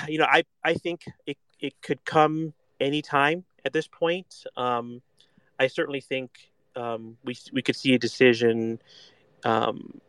[0.07, 4.45] you know, I I think it it could come anytime at this point.
[4.57, 5.01] Um,
[5.59, 6.31] I certainly think
[6.75, 8.79] um, we we could see a decision
[9.43, 9.99] um,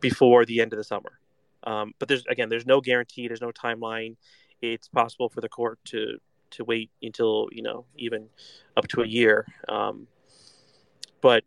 [0.00, 1.18] before the end of the summer.
[1.64, 3.28] Um, but there's again, there's no guarantee.
[3.28, 4.16] There's no timeline.
[4.62, 6.18] It's possible for the court to
[6.50, 8.28] to wait until you know even
[8.76, 9.46] up to a year.
[9.68, 10.06] Um,
[11.20, 11.44] but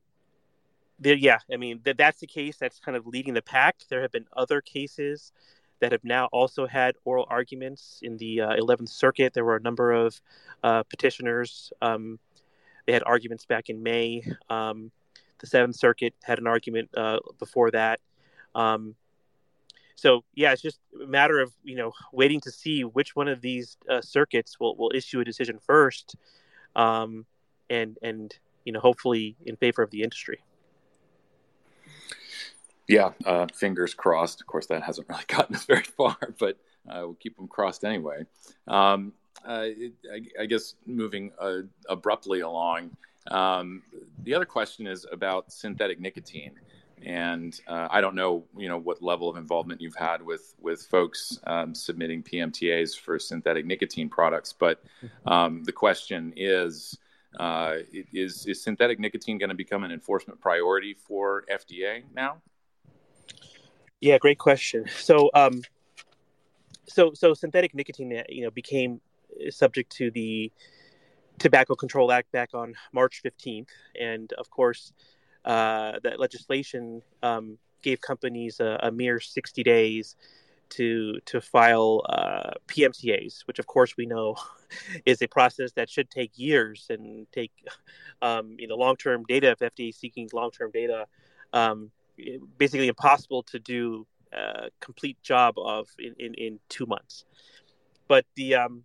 [1.00, 3.78] there, yeah, I mean that that's the case that's kind of leading the pack.
[3.90, 5.32] There have been other cases
[5.80, 9.34] that have now also had oral arguments in the uh, 11th Circuit.
[9.34, 10.22] There were a number of
[10.64, 11.74] uh, petitioners.
[11.82, 12.20] Um,
[12.86, 14.24] they had arguments back in May.
[14.50, 14.92] Um,
[15.40, 18.00] the Seventh Circuit had an argument uh, before that.
[18.54, 18.96] Um,
[19.96, 23.42] so yeah, it's just a matter of you know waiting to see which one of
[23.42, 26.16] these uh, circuits will, will issue a decision first,
[26.76, 27.26] um,
[27.70, 28.34] and and
[28.66, 30.40] you know hopefully in favor of the industry.
[32.88, 34.42] Yeah, uh, fingers crossed.
[34.42, 36.58] Of course, that hasn't really gotten us very far, but
[36.90, 38.26] uh, we'll keep them crossed anyway.
[38.68, 39.14] Um,
[39.48, 42.92] uh, it, I, I, guess moving uh, abruptly along,
[43.30, 43.82] um,
[44.24, 46.54] the other question is about synthetic nicotine,
[47.04, 50.84] and uh, I don't know, you know, what level of involvement you've had with with
[50.84, 54.84] folks um, submitting PMTAs for synthetic nicotine products, but
[55.26, 56.98] um, the question is.
[57.40, 57.78] Uh,
[58.12, 62.42] is is synthetic nicotine going to become an enforcement priority for FDA now?
[64.02, 64.86] Yeah, great question.
[65.00, 65.62] So, um,
[66.90, 69.00] so so synthetic nicotine, you know, became
[69.50, 70.52] subject to the
[71.40, 74.94] Tobacco Control Act back on March 15th, and of course,
[75.46, 80.16] uh, that legislation um, gave companies a, a, mere 60 days
[80.70, 84.36] to to file uh, PMTAs, which of course we know
[85.06, 87.52] is a process that should take years and take
[88.22, 91.08] um, you know long term data if FDA seeking long term data.
[91.54, 91.92] Um,
[92.58, 97.26] basically impossible to do a complete job of in, in, in two months.
[98.08, 98.84] But the um,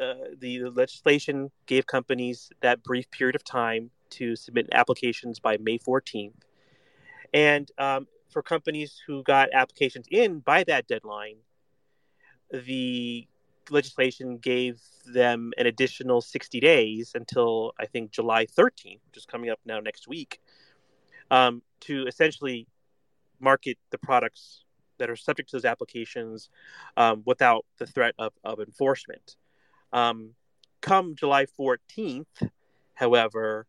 [0.00, 5.78] uh, the legislation gave companies that brief period of time to submit applications by May
[5.78, 6.32] 14th.
[7.32, 11.36] And um, for companies who got applications in by that deadline,
[12.50, 13.28] the
[13.70, 19.50] legislation gave them an additional 60 days until I think July 13th, which is coming
[19.50, 20.40] up now next week,
[21.30, 22.66] um, to essentially
[23.38, 24.64] market the products
[24.98, 26.50] that are subject to those applications
[26.96, 29.36] um, without the threat of, of enforcement.
[29.92, 30.34] Um,
[30.80, 32.50] come July 14th,
[32.94, 33.66] however,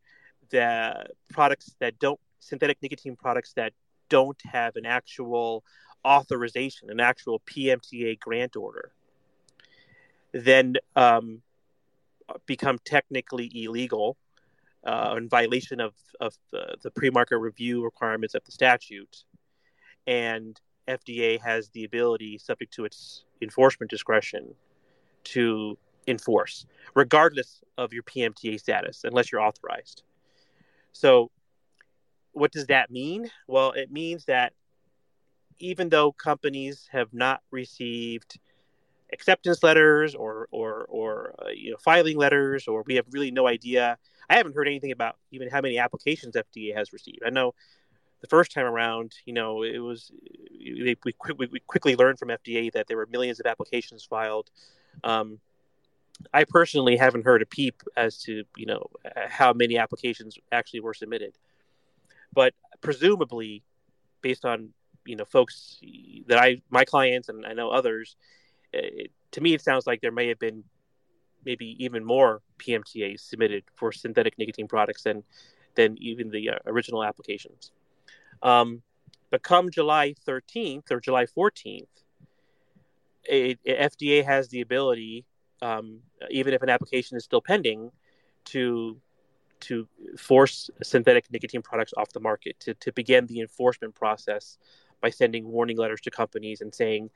[0.49, 3.73] the products that don't, synthetic nicotine products that
[4.09, 5.63] don't have an actual
[6.05, 8.91] authorization, an actual PMTA grant order,
[10.33, 11.41] then um,
[12.45, 14.17] become technically illegal
[14.85, 19.23] uh, in violation of, of the, the pre-market review requirements of the statute
[20.07, 24.55] and fda has the ability subject to its enforcement discretion
[25.23, 30.03] to enforce regardless of your pmta status unless you're authorized
[30.91, 31.29] so
[32.33, 34.53] what does that mean well it means that
[35.59, 38.39] even though companies have not received
[39.13, 43.47] acceptance letters or or or uh, you know filing letters or we have really no
[43.47, 43.97] idea
[44.31, 47.19] I haven't heard anything about even how many applications FDA has received.
[47.25, 47.53] I know
[48.21, 50.09] the first time around, you know, it was
[50.57, 50.95] we,
[51.37, 54.49] we, we quickly learned from FDA that there were millions of applications filed.
[55.03, 55.39] Um,
[56.33, 58.87] I personally haven't heard a peep as to you know
[59.27, 61.37] how many applications actually were submitted,
[62.33, 63.63] but presumably,
[64.21, 64.69] based on
[65.05, 65.79] you know folks
[66.27, 68.15] that I my clients and I know others,
[68.73, 70.63] it, to me it sounds like there may have been
[71.45, 75.23] maybe even more PMTAs submitted for synthetic nicotine products than
[75.75, 77.71] than even the uh, original applications.
[78.43, 78.81] Um,
[79.29, 81.87] but come July 13th or July 14th,
[83.29, 85.25] a, a FDA has the ability,
[85.61, 87.91] um, even if an application is still pending,
[88.45, 88.97] to
[89.61, 94.57] to force synthetic nicotine products off the market to, to begin the enforcement process
[95.01, 97.09] by sending warning letters to companies and saying,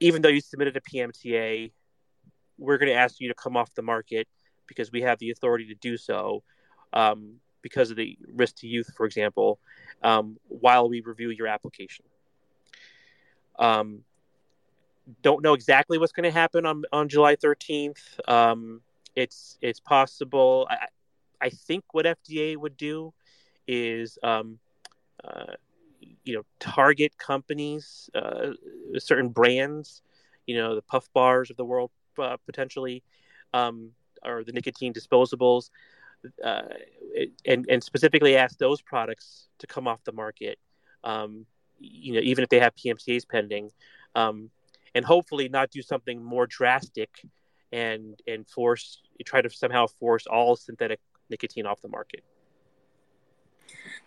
[0.00, 1.72] even though you submitted a PMTA,
[2.58, 4.26] we're going to ask you to come off the market
[4.66, 6.42] because we have the authority to do so
[6.92, 9.58] um, because of the risk to youth, for example,
[10.02, 12.04] um, while we review your application.
[13.58, 14.00] Um,
[15.22, 17.98] don't know exactly what's going to happen on, on July 13th.
[18.28, 18.80] Um,
[19.14, 20.66] it's it's possible.
[20.68, 20.86] I,
[21.40, 23.12] I think what FDA would do
[23.66, 24.58] is, um,
[25.24, 25.54] uh,
[26.24, 28.52] you know, target companies, uh,
[28.98, 30.02] certain brands,
[30.46, 33.02] you know, the Puff Bars of the world, uh, potentially,
[33.54, 33.90] um,
[34.24, 35.70] or the nicotine disposables,
[36.44, 36.62] uh,
[37.44, 40.58] and and specifically ask those products to come off the market.
[41.04, 41.46] Um,
[41.78, 43.70] you know, even if they have PMTAs pending,
[44.14, 44.50] um,
[44.96, 47.10] and hopefully not do something more drastic
[47.70, 52.24] and and force try to somehow force all synthetic nicotine off the market.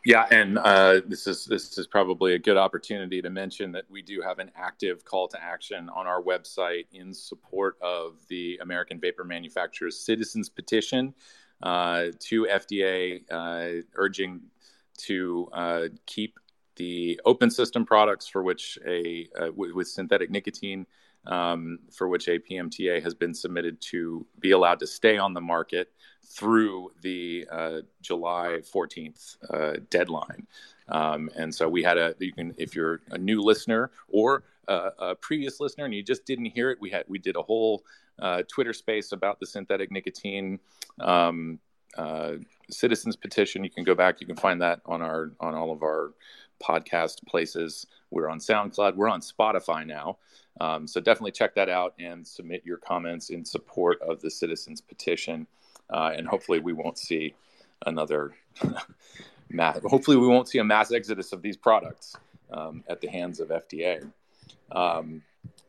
[0.06, 4.02] Yeah, and uh, this is this is probably a good opportunity to mention that we
[4.02, 9.00] do have an active call to action on our website in support of the American
[9.00, 11.14] Vapor Manufacturers Citizens Petition
[11.62, 14.42] uh, to FDA, uh, urging
[15.00, 16.40] to uh, keep
[16.80, 20.88] the open system products for which a uh, w- with synthetic nicotine
[21.28, 25.42] um, for which a PMTA has been submitted to be allowed to stay on the
[25.42, 25.92] market
[26.26, 30.48] through the uh, July 14th uh, deadline.
[30.88, 34.92] Um, and so we had a, you can, if you're a new listener or a,
[35.00, 37.84] a previous listener and you just didn't hear it, we had, we did a whole
[38.20, 40.60] uh, Twitter space about the synthetic nicotine
[41.00, 41.60] um,
[41.98, 42.34] uh,
[42.70, 43.64] citizens petition.
[43.64, 46.14] You can go back, you can find that on our, on all of our
[46.60, 47.88] podcast places.
[48.12, 48.96] We're on SoundCloud.
[48.96, 50.18] We're on Spotify now.
[50.62, 54.82] Um, so definitely check that out and submit your comments in support of the citizens
[54.82, 55.48] petition.
[55.90, 57.34] Uh, and hopefully we won't see
[57.86, 58.34] another
[59.50, 59.80] mass.
[59.86, 62.16] Hopefully we won't see a mass exodus of these products
[62.52, 64.10] um, at the hands of FDA.
[64.72, 65.22] Um,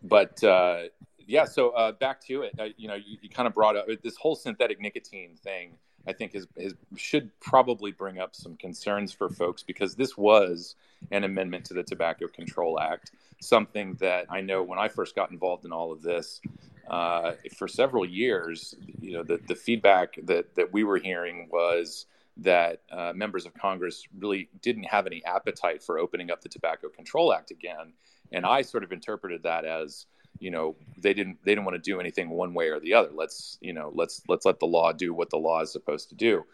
[0.02, 0.84] but uh,
[1.26, 2.54] yeah, so uh, back to it.
[2.58, 5.72] Uh, you know, you, you, kind of brought up this whole synthetic nicotine thing.
[6.06, 10.76] I think is, is should probably bring up some concerns for folks because this was
[11.10, 15.30] an amendment to the Tobacco Control Act, something that I know when I first got
[15.30, 16.40] involved in all of this.
[16.88, 22.06] Uh, for several years, you know, the, the feedback that, that we were hearing was
[22.38, 26.88] that uh, members of Congress really didn't have any appetite for opening up the Tobacco
[26.88, 27.92] Control Act again,
[28.32, 30.06] and I sort of interpreted that as
[30.40, 33.10] you know they didn't they didn't want to do anything one way or the other.
[33.12, 36.14] Let's you know let's let's let the law do what the law is supposed to
[36.14, 36.44] do.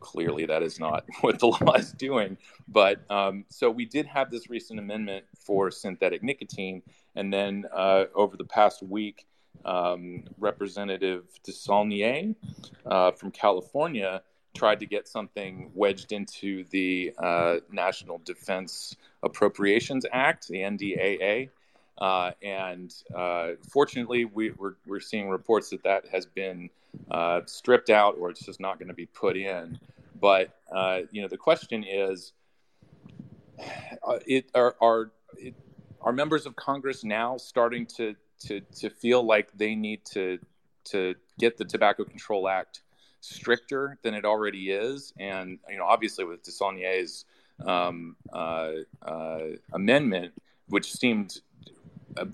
[0.00, 2.36] Clearly, that is not what the law is doing.
[2.66, 6.82] But um, so we did have this recent amendment for synthetic nicotine,
[7.14, 9.26] and then uh, over the past week,
[9.64, 12.34] um, Representative DeSaulnier
[12.84, 14.22] uh, from California
[14.54, 21.50] tried to get something wedged into the uh, National Defense Appropriations Act, the NDAA.
[21.98, 26.68] Uh, and uh, fortunately, we, are we're, we're seeing reports that that has been
[27.10, 29.78] uh, stripped out or it's just not going to be put in.
[30.20, 32.32] But uh, you know, the question is,
[33.58, 35.54] uh, it are are, it,
[36.00, 38.14] are members of Congress now starting to
[38.46, 40.38] to to feel like they need to
[40.84, 42.82] to get the Tobacco Control Act
[43.20, 45.12] stricter than it already is.
[45.18, 47.24] And you know, obviously, with DeSaulnier's
[47.64, 48.72] um, uh,
[49.72, 50.32] amendment,
[50.68, 51.40] which seemed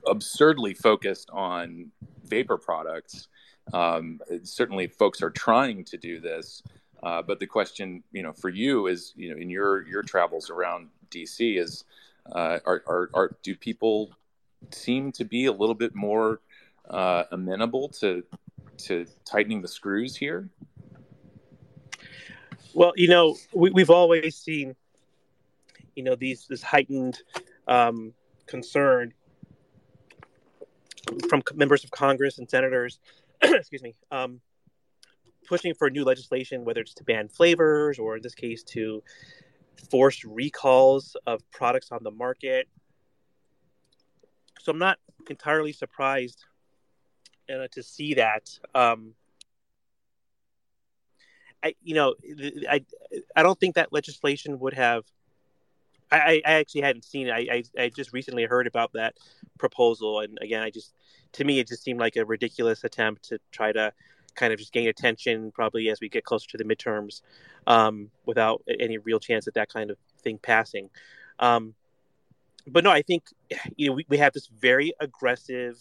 [0.07, 1.91] absurdly focused on
[2.25, 3.29] vapor products,
[3.73, 6.63] um, certainly folks are trying to do this.
[7.03, 10.51] Uh, but the question, you know, for you is, you know, in your your travels
[10.51, 11.85] around DC, is
[12.33, 14.11] uh, are, are, are do people
[14.71, 16.41] seem to be a little bit more
[16.89, 18.23] uh, amenable to
[18.79, 20.49] to tightening the screws here?
[22.75, 24.75] Well, you know, we, have always seen,
[25.95, 27.19] you know, these this heightened
[27.67, 28.15] um,
[28.47, 29.13] concern
[31.29, 32.99] from members of Congress and senators,
[33.43, 34.41] excuse me, um,
[35.47, 39.03] pushing for new legislation, whether it's to ban flavors or in this case to
[39.91, 42.69] force recalls of products on the market.
[44.61, 44.99] So I'm not
[45.29, 46.45] entirely surprised
[47.53, 48.49] uh, to see that.
[48.75, 49.15] Um,
[51.65, 52.15] I, you know,
[52.69, 52.85] I,
[53.37, 55.05] I don't think that legislation would have.
[56.11, 57.31] I, I actually hadn't seen it.
[57.31, 59.15] I, I, I just recently heard about that
[59.63, 60.93] proposal, and again, I just,
[61.37, 63.93] to me, it just seemed like a ridiculous attempt to try to
[64.35, 67.23] kind of just gain attention, probably as we get closer to the midterms,
[67.69, 70.91] um, without any real chance at that kind of thing passing.
[71.39, 71.75] Um,
[72.67, 73.23] but no, I think
[73.77, 75.77] you know we, we have this very aggressive,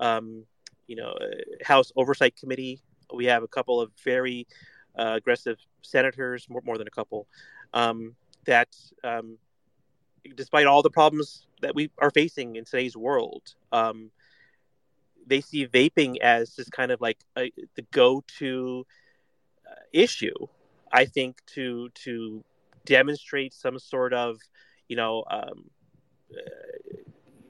[0.00, 0.44] um,
[0.88, 2.80] you know, uh, House Oversight Committee.
[3.14, 4.46] We have a couple of very
[4.98, 7.28] uh, aggressive senators, more, more than a couple,
[7.72, 8.70] um, that
[9.04, 9.38] um,
[10.34, 14.10] despite all the problems that we are facing in today's world, um,
[15.26, 18.86] they see vaping as just kind of like a, the go-to
[19.70, 20.34] uh, issue.
[20.92, 22.44] I think to to
[22.84, 24.38] demonstrate some sort of,
[24.88, 25.64] you know, um,
[26.32, 27.00] uh,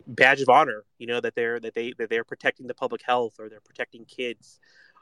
[0.06, 0.84] badge of honor.
[0.98, 4.04] You know that they're that they that they're protecting the public health or they're protecting
[4.04, 4.60] kids,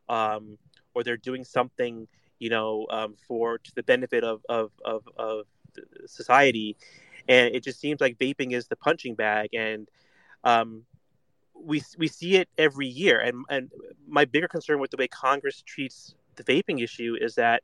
[0.09, 0.59] um,
[0.95, 2.09] or they're doing something
[2.43, 5.47] you know, um, for to the benefit of, of, of, of
[6.07, 6.77] society.
[7.29, 9.51] And it just seems like vaping is the punching bag.
[9.55, 9.89] And
[10.45, 10.85] um,
[11.55, 13.21] we, we see it every year.
[13.21, 13.71] And, and
[14.07, 17.63] my bigger concern with the way Congress treats the vaping issue is that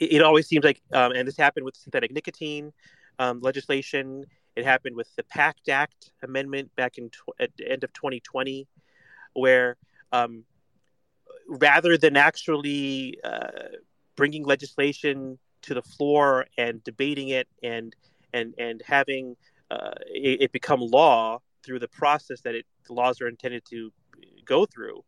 [0.00, 2.72] it, it always seems like, um, and this happened with synthetic nicotine
[3.18, 4.24] um, legislation.
[4.56, 8.66] It happened with the PACT Act amendment back in tw- at the end of 2020,
[9.34, 9.76] where
[10.12, 10.44] um,
[11.48, 13.48] rather than actually uh,
[14.16, 17.94] bringing legislation to the floor and debating it and
[18.32, 19.36] and and having
[19.70, 23.90] uh, it, it, become law through the process that it, the laws are intended to
[24.44, 25.02] go through.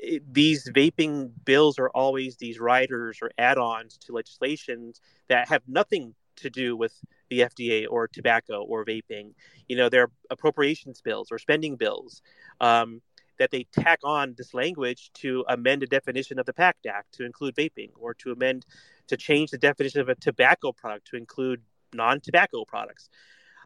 [0.00, 6.14] It, these vaping bills are always these riders or add-ons to legislations that have nothing
[6.36, 6.94] to do with
[7.30, 9.32] the FDA or tobacco or vaping.
[9.66, 12.22] You know, they're appropriations bills or spending bills.
[12.60, 13.00] Um,
[13.38, 17.24] that they tack on this language to amend a definition of the PACT Act to
[17.24, 18.66] include vaping, or to amend
[19.06, 23.08] to change the definition of a tobacco product to include non-tobacco products.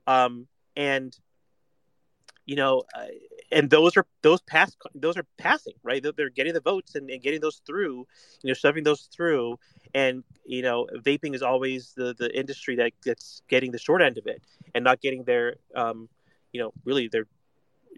[0.07, 0.47] Um,
[0.77, 1.17] and
[2.45, 3.07] you know, uh,
[3.53, 6.05] and those are those pass those are passing right?
[6.17, 8.07] They're getting the votes and, and, getting those through
[8.43, 9.59] you know shoving those through.
[9.95, 14.19] And you know vaping is always the the industry that gets getting the short end
[14.19, 14.43] of it
[14.75, 16.09] and not getting their um
[16.53, 17.27] you know really their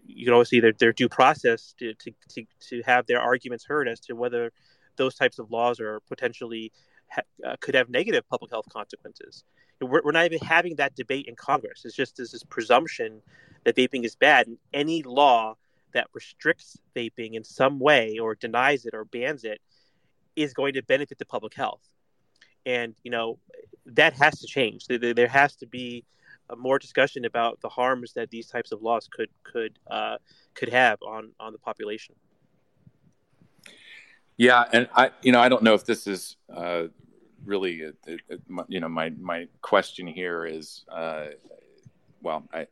[0.07, 3.65] you can always see their, their due process to, to, to, to have their arguments
[3.65, 4.51] heard as to whether
[4.97, 6.71] those types of laws are potentially
[7.45, 9.43] uh, could have negative public health consequences
[9.81, 13.21] we're, we're not even having that debate in congress it's just this, presumption
[13.65, 14.47] that vaping is bad.
[14.47, 15.57] And any law
[15.93, 19.59] that restricts vaping in some way or denies it or bans it
[20.35, 21.81] is going to benefit the public health.
[22.65, 23.39] And, you know,
[23.87, 24.87] that has to change.
[24.87, 26.05] There, there has to be
[26.57, 30.17] more discussion about the harms that these types of laws could could uh,
[30.53, 32.13] could have on on the population.
[34.37, 36.83] Yeah, and I, you know, I don't know if this is uh,
[37.45, 38.37] really, a, a,
[38.67, 41.27] you know, my my question here is, uh,
[42.21, 42.67] well, I,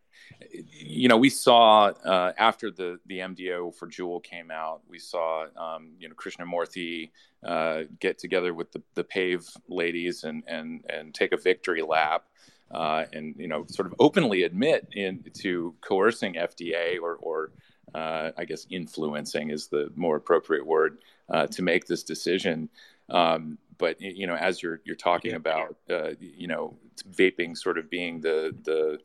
[0.72, 5.46] you know, we saw uh, after the the MDO for Juul came out, we saw
[5.58, 7.12] um, you know Krishnamoorthi
[7.46, 12.26] uh, get together with the the Pave ladies and and and take a victory lap.
[12.72, 17.52] Uh, and you know, sort of openly admit into coercing FDA or, or
[17.94, 20.98] uh, I guess influencing is the more appropriate word
[21.30, 22.70] uh, to make this decision.
[23.10, 25.38] Um, but you know, as you're you're talking yeah.
[25.38, 26.76] about, uh, you know,
[27.12, 29.00] vaping sort of being the the,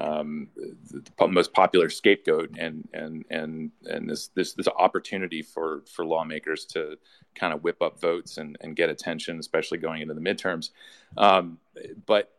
[0.00, 5.82] um, the, the most popular scapegoat, and and and and this this this opportunity for
[5.92, 6.96] for lawmakers to
[7.34, 10.70] kind of whip up votes and and get attention, especially going into the midterms.
[11.16, 11.58] Um,
[12.06, 12.32] but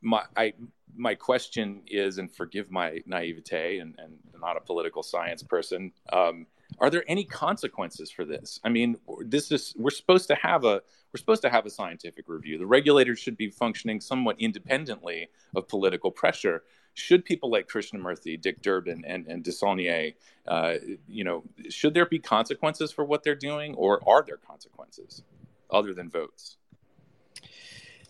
[0.00, 0.54] my I
[0.94, 5.92] my question is, and forgive my naivete, and, and not a political science person.
[6.12, 6.46] Um,
[6.78, 8.60] are there any consequences for this?
[8.64, 12.28] I mean, this is we're supposed to have a we're supposed to have a scientific
[12.28, 12.58] review.
[12.58, 16.62] The regulators should be functioning somewhat independently of political pressure.
[16.94, 20.14] Should people like Krishnamoorthi, Dick Durbin, and and DeSaulnier,
[20.46, 20.74] uh,
[21.08, 25.22] you know, should there be consequences for what they're doing, or are there consequences
[25.70, 26.56] other than votes?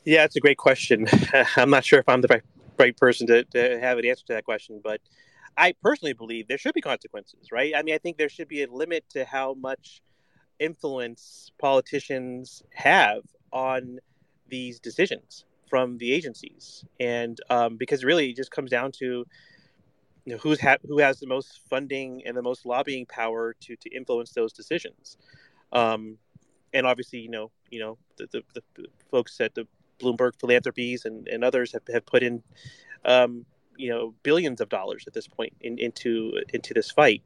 [0.05, 1.07] Yeah, it's a great question.
[1.57, 2.43] I'm not sure if I'm the right,
[2.77, 5.01] right person to, to have an answer to that question, but
[5.57, 7.73] I personally believe there should be consequences, right?
[7.77, 10.03] I mean, I think there should be a limit to how much
[10.63, 13.99] influence politicians have on
[14.49, 19.25] these decisions from the agencies, and um, because really it just comes down to
[20.25, 23.77] you know who's ha- who has the most funding and the most lobbying power to
[23.77, 25.17] to influence those decisions,
[25.73, 26.19] um,
[26.73, 28.43] and obviously you know you know the, the,
[28.75, 29.67] the folks at the
[30.01, 32.43] Bloomberg Philanthropies and, and others have, have put in
[33.05, 33.47] um,
[33.77, 37.23] you know billions of dollars at this point in, into into this fight,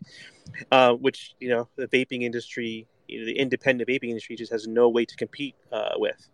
[0.70, 4.66] uh, which you know the vaping industry, you know, the independent vaping industry just has
[4.66, 6.28] no way to compete uh, with.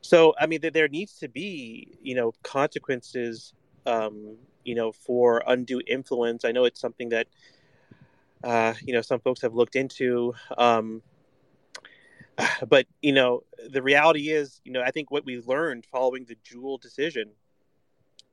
[0.00, 3.52] So I mean, there needs to be you know consequences,
[3.86, 6.44] um, you know, for undue influence.
[6.44, 7.26] I know it's something that
[8.44, 10.34] uh, you know some folks have looked into.
[10.56, 11.02] Um,
[12.68, 16.36] but you know the reality is you know i think what we learned following the
[16.36, 17.30] Juul decision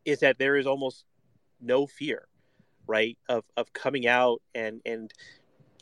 [0.05, 1.03] is that there is almost
[1.59, 2.28] no fear,
[2.88, 5.11] right, of of coming out and and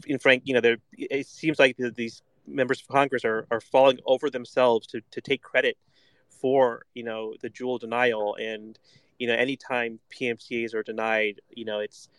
[0.05, 3.99] in Frank, you know, there it seems like these members of Congress are are falling
[4.05, 5.77] over themselves to to take credit
[6.29, 8.35] for you know the Juul denial.
[8.35, 8.77] And
[9.19, 12.09] you know anytime PMTAs are denied, you know it's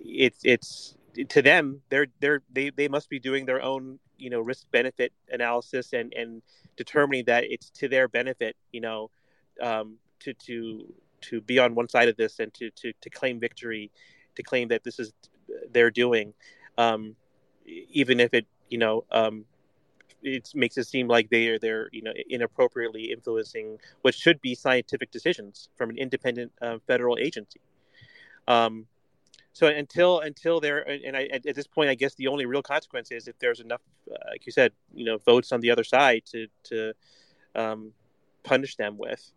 [0.00, 0.96] it's it's
[1.28, 5.12] to them they're they're they, they must be doing their own you know risk benefit
[5.30, 6.42] analysis and and
[6.76, 9.10] determining that it's to their benefit you know
[9.60, 13.40] um, to to to be on one side of this and to to, to claim
[13.40, 13.90] victory,
[14.36, 15.12] to claim that this is
[15.70, 16.34] their doing,
[16.78, 17.14] um,
[17.66, 19.44] even if it you know um,
[20.22, 24.54] it makes it seem like they are they're you know inappropriately influencing what should be
[24.54, 27.60] scientific decisions from an independent uh, federal agency.
[28.46, 28.86] Um,
[29.52, 33.10] so until until there and I, at this point, I guess the only real consequence
[33.10, 36.22] is if there's enough, uh, like you said, you know, votes on the other side
[36.26, 36.92] to to
[37.54, 37.92] um,
[38.44, 39.32] punish them with.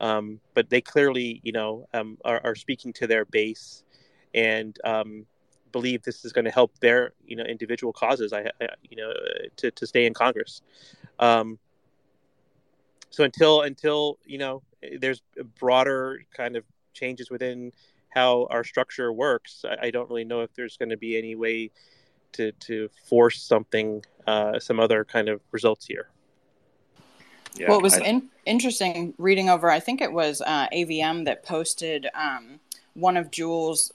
[0.00, 3.82] Um, but they clearly, you know, um, are, are, speaking to their base
[4.34, 5.24] and um,
[5.72, 8.32] believe this is going to help their, you know, individual causes.
[8.32, 9.12] I, I you know,
[9.56, 10.62] to, to stay in Congress.
[11.18, 11.58] Um,
[13.10, 14.62] so until until you know,
[14.98, 15.22] there's
[15.58, 17.72] broader kind of changes within
[18.10, 21.34] how our structure works, I, I don't really know if there's going to be any
[21.34, 21.70] way
[22.32, 26.10] to to force something, uh, some other kind of results here
[27.58, 29.70] yeah, well, it was I, in, interesting reading over.
[29.70, 32.60] I think it was uh, AVM that posted um,
[32.96, 33.92] one of Juul's,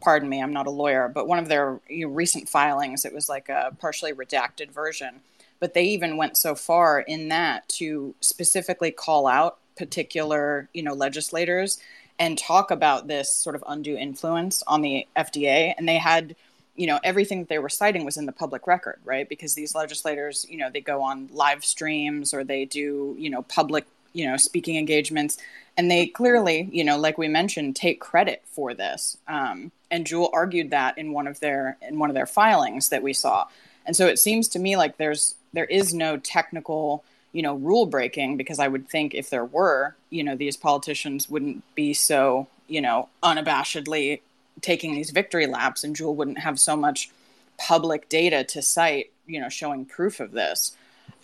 [0.00, 3.04] Pardon me, I'm not a lawyer, but one of their you know, recent filings.
[3.04, 5.20] It was like a partially redacted version,
[5.58, 10.94] but they even went so far in that to specifically call out particular you know
[10.94, 11.78] legislators
[12.18, 15.74] and talk about this sort of undue influence on the FDA.
[15.76, 16.36] And they had
[16.76, 19.74] you know everything that they were citing was in the public record right because these
[19.74, 24.26] legislators you know they go on live streams or they do you know public you
[24.26, 25.38] know speaking engagements
[25.76, 30.30] and they clearly you know like we mentioned take credit for this um, and Juul
[30.32, 33.46] argued that in one of their in one of their filings that we saw
[33.86, 37.86] and so it seems to me like there's there is no technical you know rule
[37.86, 42.46] breaking because i would think if there were you know these politicians wouldn't be so
[42.68, 44.20] you know unabashedly
[44.60, 47.10] taking these victory laps and Juul wouldn't have so much
[47.58, 50.76] public data to cite, you know, showing proof of this.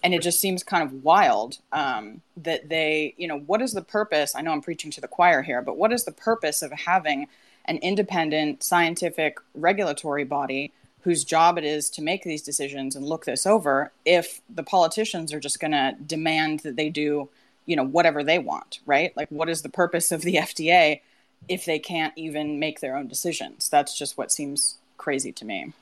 [0.02, 3.82] And it just seems kind of wild um, that they, you know, what is the
[3.82, 4.34] purpose?
[4.34, 7.28] I know I'm preaching to the choir here, but what is the purpose of having
[7.66, 10.72] an independent scientific regulatory body
[11.02, 15.32] whose job it is to make these decisions and look this over if the politicians
[15.32, 17.28] are just going to demand that they do,
[17.66, 19.14] you know, whatever they want, right?
[19.16, 21.00] Like, what is the purpose of the FDA
[21.48, 23.68] if they can't even make their own decisions.
[23.68, 25.72] That's just what seems crazy to me.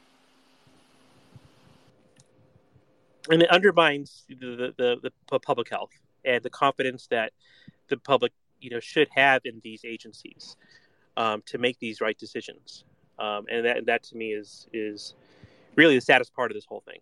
[3.30, 5.90] And it undermines the, the, the public health
[6.24, 7.32] and the confidence that
[7.88, 10.56] the public, you know, should have in these agencies
[11.16, 12.84] um, to make these right decisions.
[13.18, 15.14] Um, and that, that to me is is
[15.74, 17.00] really the saddest part of this whole thing.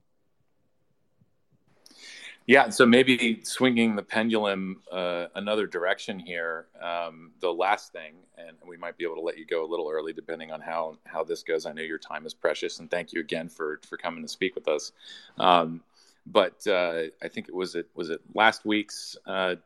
[2.47, 6.67] Yeah, so maybe swinging the pendulum uh, another direction here.
[6.81, 9.91] Um, the last thing, and we might be able to let you go a little
[9.91, 11.67] early, depending on how how this goes.
[11.67, 14.55] I know your time is precious, and thank you again for for coming to speak
[14.55, 14.93] with us.
[15.39, 15.83] Um,
[16.27, 19.57] but uh, I think it was it was it last week's uh,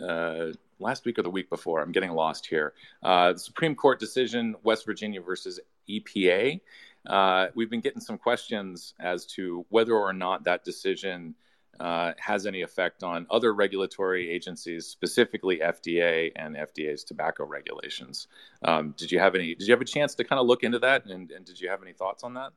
[0.00, 1.80] uh last week or the week before.
[1.80, 2.74] I'm getting lost here.
[3.02, 6.60] Uh, the Supreme Court decision, West Virginia versus EPA.
[7.06, 11.34] Uh, we've been getting some questions as to whether or not that decision
[11.80, 18.28] uh, has any effect on other regulatory agencies, specifically FDA and FDA's tobacco regulations.
[18.62, 19.54] Um, did you have any?
[19.54, 21.68] Did you have a chance to kind of look into that, and, and did you
[21.68, 22.52] have any thoughts on that?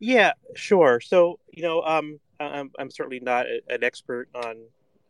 [0.00, 1.00] Yeah, sure.
[1.00, 4.56] So you know, um, I'm, I'm certainly not a, an expert on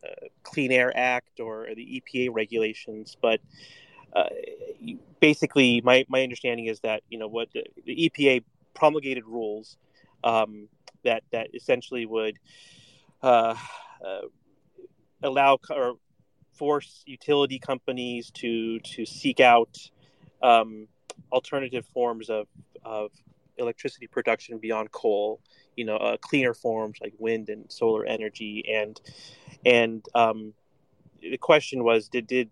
[0.05, 3.41] uh, Clean Air Act or the EPA regulations, but
[4.15, 4.29] uh,
[5.21, 8.43] basically, my my understanding is that you know what the, the EPA
[8.75, 9.79] promulgated rules.
[10.23, 10.69] Um,
[11.05, 12.39] that that essentially would
[13.23, 13.55] uh,
[14.05, 14.21] uh,
[15.23, 15.95] allow or
[16.53, 19.79] force utility companies to to seek out
[20.43, 20.89] um,
[21.33, 22.47] alternative forms of
[22.85, 23.13] of
[23.61, 25.41] electricity production beyond coal.
[25.77, 29.01] You know, uh, cleaner forms like wind and solar energy, and
[29.65, 30.53] and um,
[31.21, 32.51] the question was, did did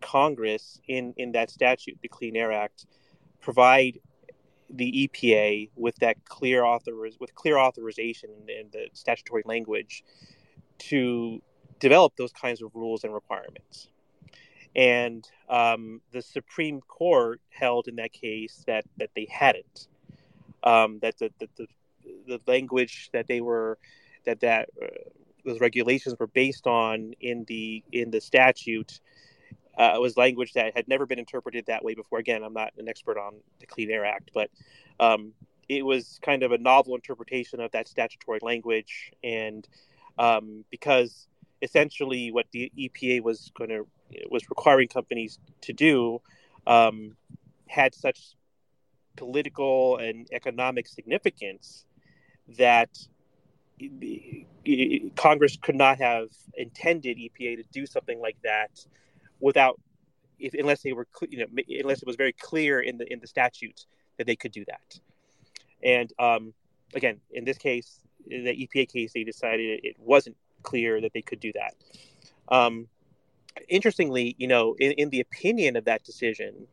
[0.00, 2.86] Congress in in that statute, the Clean Air Act,
[3.40, 3.98] provide
[4.74, 10.02] the EPA with that clear author with clear authorization and the statutory language
[10.78, 11.40] to
[11.78, 13.88] develop those kinds of rules and requirements.
[14.74, 19.88] And um, the Supreme Court held in that case that that they hadn't.
[20.64, 21.66] Um, that the, the, the
[22.26, 23.78] the language that they were
[24.24, 24.86] that that uh,
[25.44, 29.00] those regulations were based on in the in the statute
[29.76, 32.18] uh, was language that had never been interpreted that way before.
[32.18, 34.50] Again, I'm not an expert on the Clean Air Act, but
[35.00, 35.32] um,
[35.68, 39.66] it was kind of a novel interpretation of that statutory language, and
[40.18, 41.26] um, because
[41.62, 43.86] essentially what the EPA was going to
[44.30, 46.20] was requiring companies to do
[46.66, 47.16] um,
[47.66, 48.34] had such
[49.16, 51.84] political and economic significance
[52.58, 52.90] that
[55.16, 58.70] Congress could not have intended EPA to do something like that
[59.40, 59.80] without
[60.38, 61.46] if unless they were you know
[61.80, 63.86] unless it was very clear in the in the statutes
[64.18, 64.98] that they could do that.
[65.82, 66.54] And um,
[66.94, 71.22] again in this case in the epa case they decided it wasn't clear that they
[71.22, 71.74] could do that.
[72.48, 72.88] Um,
[73.68, 76.66] interestingly you know in, in the opinion of that decision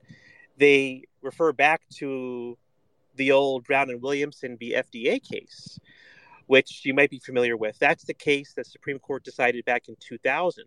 [0.57, 2.57] they refer back to
[3.15, 4.73] the old brown and williamson v.
[4.73, 5.79] Fda case
[6.49, 7.77] which you might be familiar with.
[7.77, 10.65] That's the case that supreme court decided back in 2000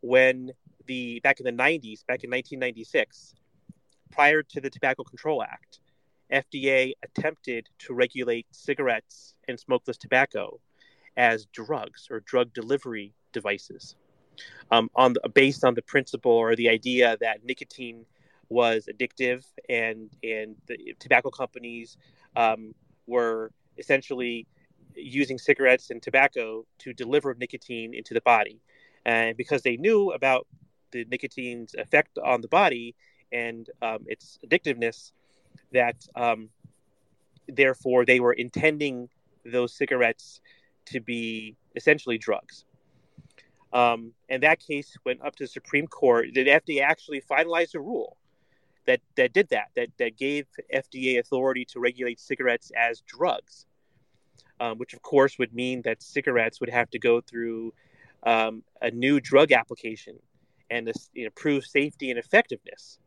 [0.00, 0.52] when
[0.86, 3.34] the back in the 90s, back in 1996,
[4.10, 5.80] prior to the Tobacco Control Act,
[6.32, 10.58] FDA attempted to regulate cigarettes and smokeless tobacco
[11.14, 13.96] as drugs or drug delivery devices,
[14.70, 18.06] um, on the, based on the principle or the idea that nicotine
[18.50, 21.96] was addictive and and the tobacco companies
[22.36, 22.74] um,
[23.06, 24.46] were essentially
[24.94, 28.60] using cigarettes and tobacco to deliver nicotine into the body.
[29.06, 30.46] And because they knew about
[30.90, 32.94] the nicotine's effect on the body
[33.32, 35.12] and um, its addictiveness
[35.72, 36.50] that um,
[37.48, 39.08] therefore they were intending
[39.44, 40.40] those cigarettes
[40.86, 42.64] to be essentially drugs.
[43.72, 46.26] Um, and that case went up to the Supreme Court.
[46.34, 48.16] The FDA actually finalized a rule
[48.86, 53.66] that that did that that that gave FDA authority to regulate cigarettes as drugs,
[54.60, 57.72] um, which of course would mean that cigarettes would have to go through
[58.24, 60.18] um, a new drug application
[60.70, 62.98] and this, you know, prove safety and effectiveness,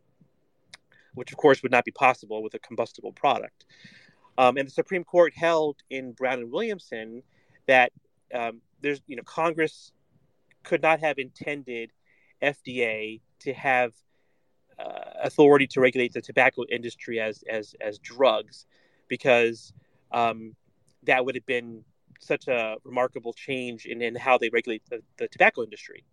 [1.14, 3.66] which of course would not be possible with a combustible product.
[4.38, 7.24] Um, and the Supreme Court held in Brown and Williamson
[7.68, 7.92] that
[8.34, 9.92] um, there's you know Congress
[10.64, 11.92] could not have intended
[12.42, 13.94] FDA to have
[15.24, 18.66] authority to regulate the tobacco industry as as as drugs,
[19.08, 19.74] because
[20.12, 20.56] um,
[21.04, 21.84] that would have been
[22.20, 26.04] such a remarkable change in, in how they regulate the, the tobacco industry.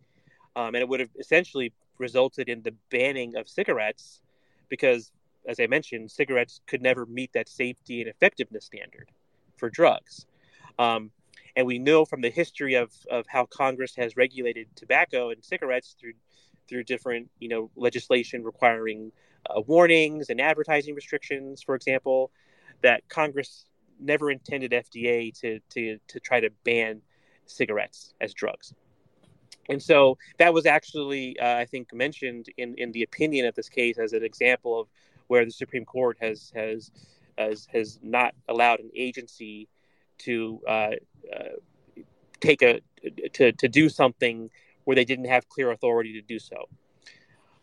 [0.57, 4.21] Um, and it would have essentially resulted in the banning of cigarettes
[4.69, 5.13] because,
[5.47, 9.11] as I mentioned, cigarettes could never meet that safety and effectiveness standard
[9.57, 10.27] for drugs.
[10.79, 11.11] Um,
[11.57, 15.95] and we know from the history of, of how Congress has regulated tobacco and cigarettes
[15.99, 16.15] through
[16.71, 19.13] through different you know legislation requiring
[19.51, 22.31] uh, warnings and advertising restrictions, for example,
[22.83, 23.67] that Congress
[23.99, 27.03] never intended FDA to to to try to ban
[27.47, 28.73] cigarettes as drugs.
[29.69, 33.69] And so that was actually, uh, I think, mentioned in, in the opinion of this
[33.69, 34.89] case as an example of
[35.29, 36.91] where the Supreme Court has has
[37.39, 39.69] has, has not allowed an agency
[40.19, 40.91] to uh,
[41.35, 41.57] uh,
[42.41, 42.81] take a
[43.35, 44.51] to to do something
[44.85, 46.69] where they didn't have clear authority to do so.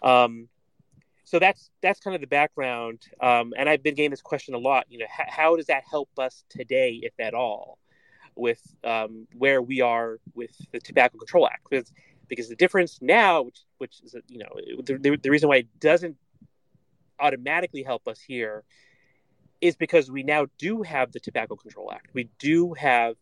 [0.01, 0.47] Um,
[1.23, 3.01] so that's that's kind of the background.
[3.21, 4.85] Um, and I've been getting this question a lot.
[4.89, 7.79] You know, h- how does that help us today, if at all,
[8.35, 11.67] with um, where we are with the Tobacco Control Act?
[11.69, 11.91] Because
[12.29, 15.79] because the difference now, which which is you know the, the, the reason why it
[15.79, 16.15] doesn't
[17.19, 18.63] automatically help us here
[19.59, 22.07] is because we now do have the Tobacco Control Act.
[22.13, 23.15] We do have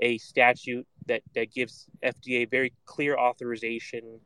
[0.00, 4.20] a statute that, that gives FDA very clear authorization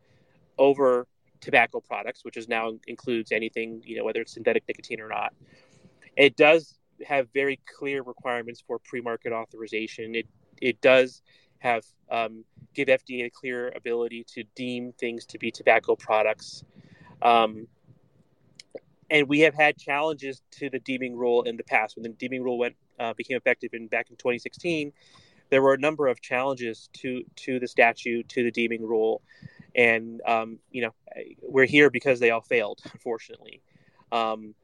[0.59, 1.07] over
[1.41, 5.33] tobacco products, which is now includes anything, you know, whether it's synthetic nicotine or not.
[6.17, 10.15] It does have very clear requirements for pre-market authorization.
[10.15, 10.27] It
[10.61, 11.23] it does
[11.59, 12.45] have um,
[12.75, 16.65] give FDA a clear ability to deem things to be tobacco products.
[17.23, 17.69] Um,
[19.11, 21.97] and we have had challenges to the deeming rule in the past.
[21.97, 24.93] When the deeming rule went uh, became effective in back in 2016,
[25.51, 29.23] there were a number of challenges to to the statute, to the deeming rule,
[29.75, 30.95] and um, you know
[31.43, 33.63] we're here because they all failed, unfortunately.
[34.13, 34.55] Um,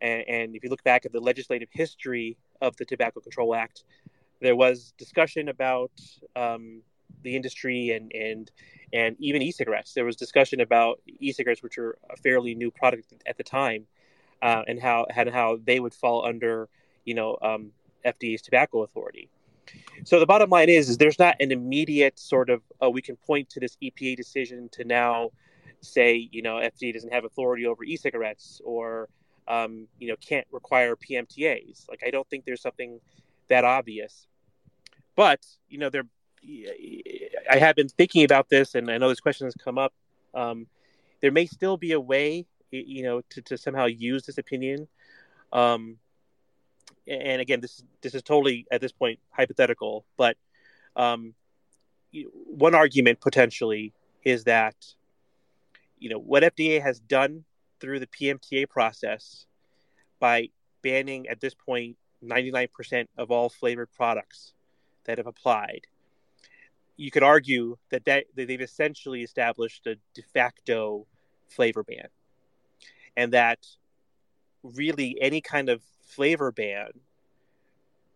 [0.00, 3.84] and, and, if you look back at the legislative history of the Tobacco Control Act,
[4.40, 5.92] there was discussion about
[6.36, 6.82] um,
[7.22, 8.50] the industry and and
[8.92, 9.92] and even e-cigarettes.
[9.92, 13.86] There was discussion about e-cigarettes, which are a fairly new product at the time,
[14.42, 16.68] uh, and how and how they would fall under
[17.04, 17.72] you know um,
[18.04, 19.28] FDA's tobacco authority.
[20.04, 23.16] So the bottom line is, is there's not an immediate sort of uh, we can
[23.16, 25.30] point to this EPA decision to now
[25.80, 29.08] say you know FDA doesn't have authority over e-cigarettes or
[29.48, 31.88] um, you know can't require PMTAs.
[31.88, 33.00] Like I don't think there's something
[33.48, 34.26] that obvious.
[35.16, 36.04] But you know there,
[37.50, 39.92] I have been thinking about this, and I know this question has come up.
[40.34, 40.66] Um,
[41.20, 44.88] there may still be a way, you know, to, to somehow use this opinion.
[45.52, 45.98] Um,
[47.06, 50.36] and again, this this is totally at this point hypothetical, but
[50.96, 51.34] um,
[52.46, 53.92] one argument potentially
[54.24, 54.74] is that
[55.98, 57.44] you know what FDA has done
[57.80, 59.46] through the PMTA process
[60.20, 60.48] by
[60.82, 64.52] banning at this point 99% of all flavored products
[65.04, 65.82] that have applied.
[66.96, 71.06] You could argue that, that, that they've essentially established a de facto
[71.48, 72.08] flavor ban,
[73.16, 73.58] and that
[74.62, 75.82] really any kind of
[76.14, 76.88] flavor ban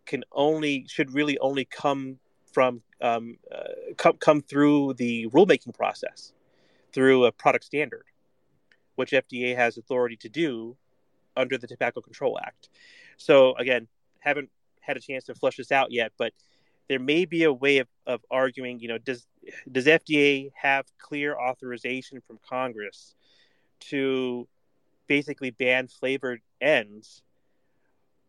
[0.07, 2.19] can only should really only come
[2.53, 6.33] from um, uh, come come through the rulemaking process,
[6.93, 8.05] through a product standard,
[8.97, 10.77] which FDA has authority to do
[11.37, 12.71] under the Tobacco Control Act.
[13.17, 13.87] So again,
[14.21, 16.33] haven't had a chance to flush this out yet, but
[16.89, 19.27] there may be a way of, of arguing, you know, does
[19.71, 23.15] does FDA have clear authorization from Congress
[23.81, 24.49] to
[25.07, 27.23] basically ban flavored ENDS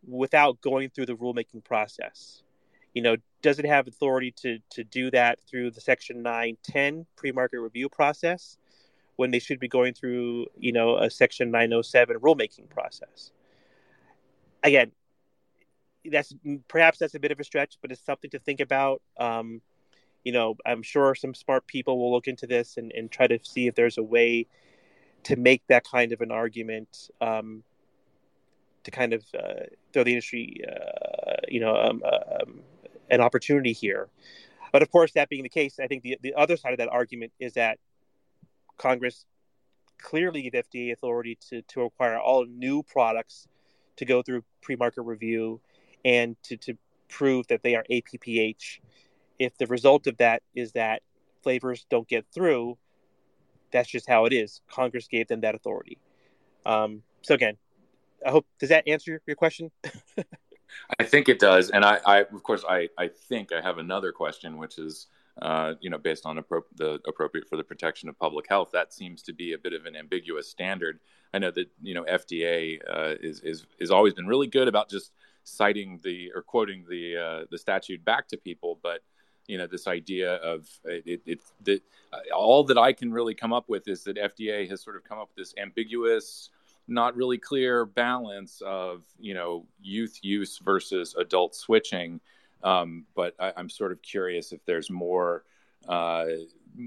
[0.08, 2.44] without going through the rulemaking process?
[2.94, 7.60] You know, does it have authority to to do that through the Section 910 pre-market
[7.60, 8.58] review process
[9.16, 13.32] when they should be going through, you know, a Section 907 rulemaking process?
[14.64, 14.92] Again,
[16.06, 16.34] that's
[16.68, 19.02] perhaps that's a bit of a stretch, but it's something to think about.
[19.18, 19.62] Um,
[20.24, 23.40] you know, I'm sure some smart people will look into this and, and try to
[23.44, 24.48] see if there's a way
[25.24, 27.64] to make that kind of an argument um,
[28.90, 32.62] to kind of uh, throw the industry, uh, you know, um, uh, um,
[33.10, 34.10] an opportunity here.
[34.72, 36.90] But of course, that being the case, I think the, the other side of that
[36.90, 37.80] argument is that
[38.78, 39.26] Congress
[40.02, 43.48] clearly give FDA authority to, to require all new products
[43.98, 45.60] to go through pre-market review
[46.06, 46.78] and to, to
[47.10, 48.80] prove that they are APPH.
[49.38, 51.02] If the result of that is that
[51.44, 52.78] flavors don't get through,
[53.72, 54.62] that's just how it is.
[54.70, 55.98] Congress gave them that authority.
[56.66, 57.58] Um, so again,
[58.26, 59.72] I hope does that answer your question?
[61.00, 64.12] I think it does, and I, I, of course, I, I think I have another
[64.12, 65.08] question, which is,
[65.42, 68.70] uh, you know, based on appro- the appropriate for the protection of public health.
[68.74, 71.00] That seems to be a bit of an ambiguous standard.
[71.34, 74.90] I know that you know FDA uh, is is is always been really good about
[74.90, 75.12] just
[75.44, 79.02] citing the or quoting the uh, the statute back to people, but
[79.48, 81.82] you know this idea of it, it, that
[82.14, 85.04] uh, all that I can really come up with is that FDA has sort of
[85.04, 86.50] come up with this ambiguous
[86.90, 92.20] not really clear balance of you know youth use versus adult switching.
[92.62, 95.46] Um, but I, am sort of curious if there's more
[95.88, 96.26] uh,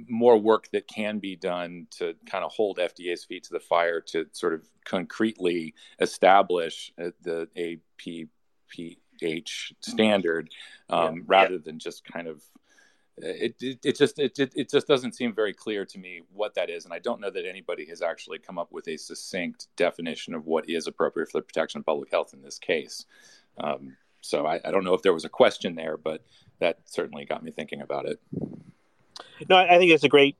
[0.08, 4.00] more work that can be done to kind of hold FDA's feet to the fire
[4.00, 7.48] to sort of concretely establish uh, the
[8.76, 10.50] APPH standard
[10.90, 11.22] um, yeah.
[11.26, 11.60] rather yeah.
[11.64, 12.42] than just kind of
[13.18, 16.70] it, it, it just it, it just doesn't seem very clear to me what that
[16.70, 20.34] is and i don't know that anybody has actually come up with a succinct definition
[20.34, 23.04] of what is appropriate for the protection of public health in this case.
[23.58, 26.24] Um, so I, I, don't know if there was a question there but
[26.58, 28.18] that certainly got me thinking about it.
[29.48, 30.36] No i think it's a great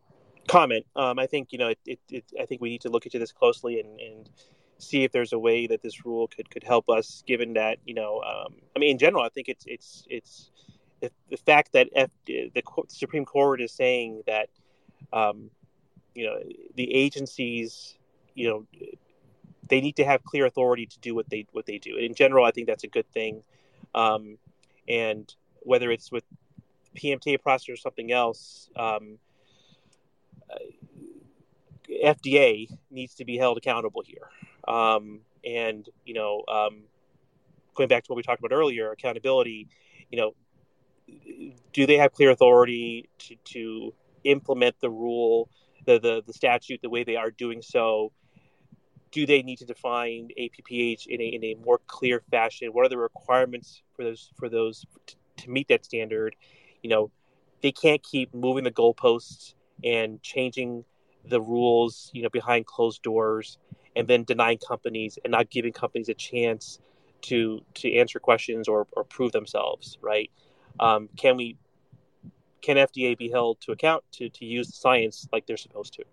[0.49, 0.87] comment.
[0.97, 1.99] Um, i think you know it,
[2.41, 4.31] i think we need to look into this closely and, and
[4.79, 7.95] see if there's a way that this rule could could help us given that you
[7.95, 10.51] know um, i mean in general i think it's it's it's
[11.31, 14.49] the fact that F, the Supreme Court is saying that,
[15.13, 15.51] um,
[16.15, 16.39] you know,
[16.77, 17.97] the agencies,
[18.35, 18.67] you know,
[19.69, 21.97] they need to have clear authority to do what they what they do.
[21.97, 23.43] in general, I think that's a good thing.
[23.95, 24.39] Um,
[24.89, 26.25] and whether it's with
[26.97, 29.19] PMTA process or something else, um,
[30.51, 30.59] uh,
[32.05, 34.29] FDA needs to be held accountable here.
[34.69, 36.83] Um, and you know, um,
[37.75, 39.69] going back to what we talked about earlier, accountability.
[40.11, 40.35] You know,
[41.73, 43.95] do they have clear authority to, to
[44.25, 45.49] implement the rule,
[45.87, 48.13] the, the, the statute, the way they are doing so?
[49.11, 52.69] Do they need to define APPH in a, in a more clear fashion?
[52.73, 56.35] What are the requirements for those for those to, to meet that standard?
[56.83, 57.11] You know,
[57.63, 59.55] they can't keep moving the goalposts
[59.85, 60.85] and changing
[61.29, 63.59] the rules, you know, behind closed doors,
[63.95, 66.79] and then denying companies and not giving companies a chance
[67.23, 70.31] to to answer questions or, or prove themselves, right?
[70.81, 71.57] Um, can we
[72.61, 76.05] can FDA be held to account to to use the science like they're supposed to?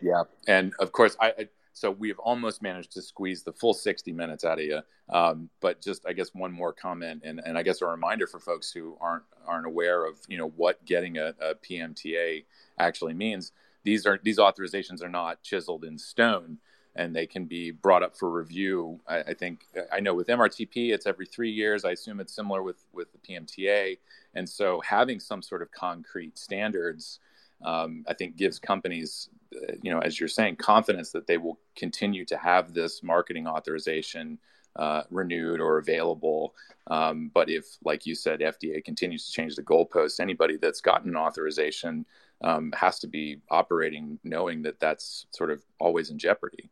[0.00, 4.12] Yeah, and of course, I, I so we've almost managed to squeeze the full 60
[4.12, 4.80] minutes out of you.
[5.10, 8.38] Um, but just, I guess, one more comment, and, and I guess a reminder for
[8.38, 12.44] folks who aren't aren't aware of, you know, what getting a, a PMTA
[12.78, 13.52] actually means.
[13.82, 16.58] These are these authorizations are not chiseled in stone
[16.96, 19.00] and they can be brought up for review.
[19.08, 21.84] I, I, think I know with MRTP it's every three years.
[21.84, 23.98] I assume it's similar with with the PMTA,
[24.34, 27.20] and so having some sort of concrete standards,
[27.64, 31.58] um, I think gives companies, uh, you know, as you're saying, confidence that they will
[31.76, 34.38] continue to have this marketing authorization.
[34.76, 36.52] Uh, renewed or available.
[36.88, 41.10] Um, but if, like you said, FDA continues to change the goalposts, anybody that's gotten
[41.10, 42.04] an authorization
[42.42, 46.70] um, has to be operating knowing that that's sort of always in jeopardy.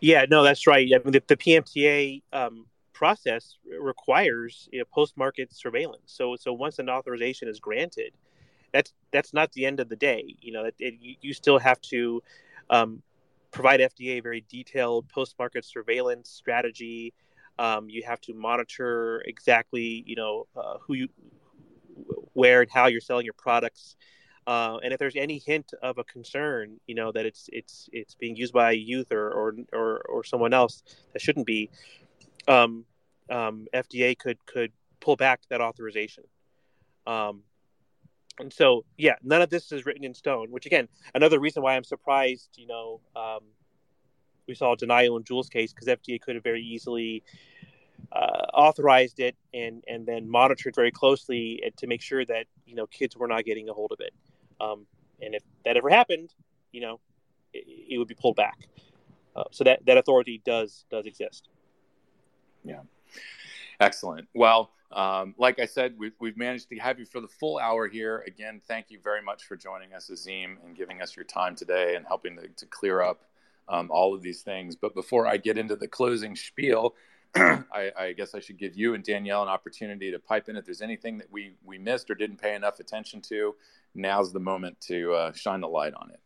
[0.00, 0.88] Yeah, no, that's right.
[0.94, 6.02] I mean, the, the PMTA um, process requires you know, post-market surveillance.
[6.06, 8.12] So, so once an authorization is granted,
[8.72, 10.34] that's that's not the end of the day.
[10.40, 12.22] You know, it, it, you still have to
[12.70, 13.02] um,
[13.50, 17.12] provide FDA a very detailed post-market surveillance strategy.
[17.58, 21.08] Um, you have to monitor exactly, you know, uh, who you,
[22.32, 23.96] where and how you're selling your products.
[24.46, 28.14] Uh, and if there's any hint of a concern, you know that it's it's it's
[28.16, 30.82] being used by a youth or or or, or someone else
[31.12, 31.70] that shouldn't be,
[32.48, 32.84] um,
[33.30, 36.24] um, FDA could could pull back that authorization.
[37.06, 37.42] Um,
[38.40, 40.50] and so, yeah, none of this is written in stone.
[40.50, 42.48] Which again, another reason why I'm surprised.
[42.56, 43.40] You know, um,
[44.48, 47.22] we saw denial in Juul's case because FDA could have very easily
[48.10, 52.86] uh, authorized it and and then monitored very closely to make sure that you know
[52.86, 54.12] kids were not getting a hold of it.
[54.62, 54.86] Um,
[55.20, 56.32] and if that ever happened,
[56.70, 57.00] you know,
[57.52, 58.58] it, it would be pulled back.
[59.34, 61.48] Uh, so that that authority does does exist.
[62.64, 62.80] Yeah,
[63.80, 64.28] excellent.
[64.34, 67.88] Well, um, like I said, we've, we've managed to have you for the full hour
[67.88, 68.22] here.
[68.26, 71.96] Again, thank you very much for joining us, Azim, and giving us your time today
[71.96, 73.22] and helping to, to clear up
[73.68, 74.76] um, all of these things.
[74.76, 76.94] But before I get into the closing spiel,
[77.34, 80.66] I, I, guess I should give you and Danielle an opportunity to pipe in if
[80.66, 83.54] there's anything that we, we missed or didn't pay enough attention to
[83.94, 86.20] now's the moment to uh, shine the light on it.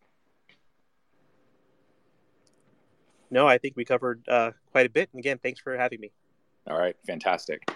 [3.31, 5.09] No, I think we covered uh, quite a bit.
[5.13, 6.13] And again, thanks for having me.
[6.69, 7.69] All right, fantastic.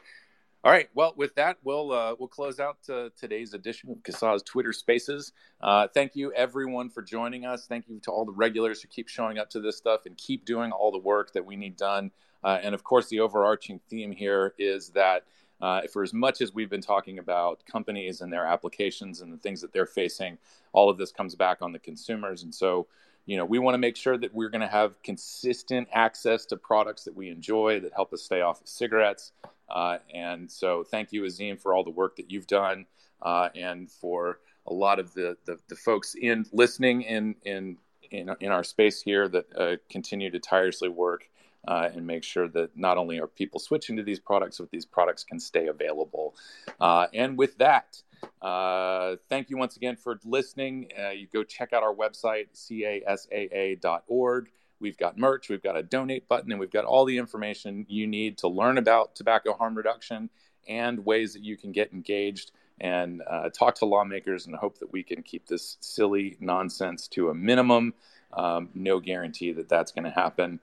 [0.63, 0.91] All right.
[0.95, 5.33] Well, with that, we'll uh, we'll close out uh, today's edition of CASAA's Twitter Spaces.
[5.61, 7.67] Uh, thank you, everyone, for joining us.
[7.67, 10.45] Thank you to all the regulars who keep showing up to this stuff and keep
[10.45, 12.11] doing all the work that we need done.
[12.45, 15.25] Uh, and of course, the overarching theme here is that
[15.61, 19.37] uh, for as much as we've been talking about companies and their applications and the
[19.37, 20.39] things that they're facing,
[20.73, 22.43] all of this comes back on the consumers.
[22.43, 22.87] And so,
[23.27, 26.57] you know, we want to make sure that we're going to have consistent access to
[26.57, 29.33] products that we enjoy that help us stay off of cigarettes.
[29.69, 32.87] Uh, and so, thank you, Azim, for all the work that you've done,
[33.23, 37.77] uh, and for a lot of the, the, the folks in listening in in
[38.11, 41.29] in, in our space here that uh, continue to tirelessly work
[41.67, 44.87] uh, and make sure that not only are people switching to these products, but these
[44.87, 46.35] products can stay available.
[46.81, 48.03] Uh, and with that,
[48.43, 50.91] uh, thank you once again for listening.
[51.15, 54.51] you go check out our website, casaa.org.
[54.81, 58.07] We've got merch, we've got a donate button, and we've got all the information you
[58.07, 60.31] need to learn about tobacco harm reduction
[60.67, 64.91] and ways that you can get engaged and uh, talk to lawmakers and hope that
[64.91, 67.93] we can keep this silly nonsense to a minimum.
[68.33, 70.61] Um, no guarantee that that's going to happen.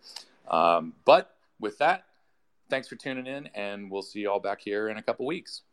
[0.49, 2.05] Um, but with that,
[2.69, 5.63] thanks for tuning in, and we'll see you all back here in a couple weeks.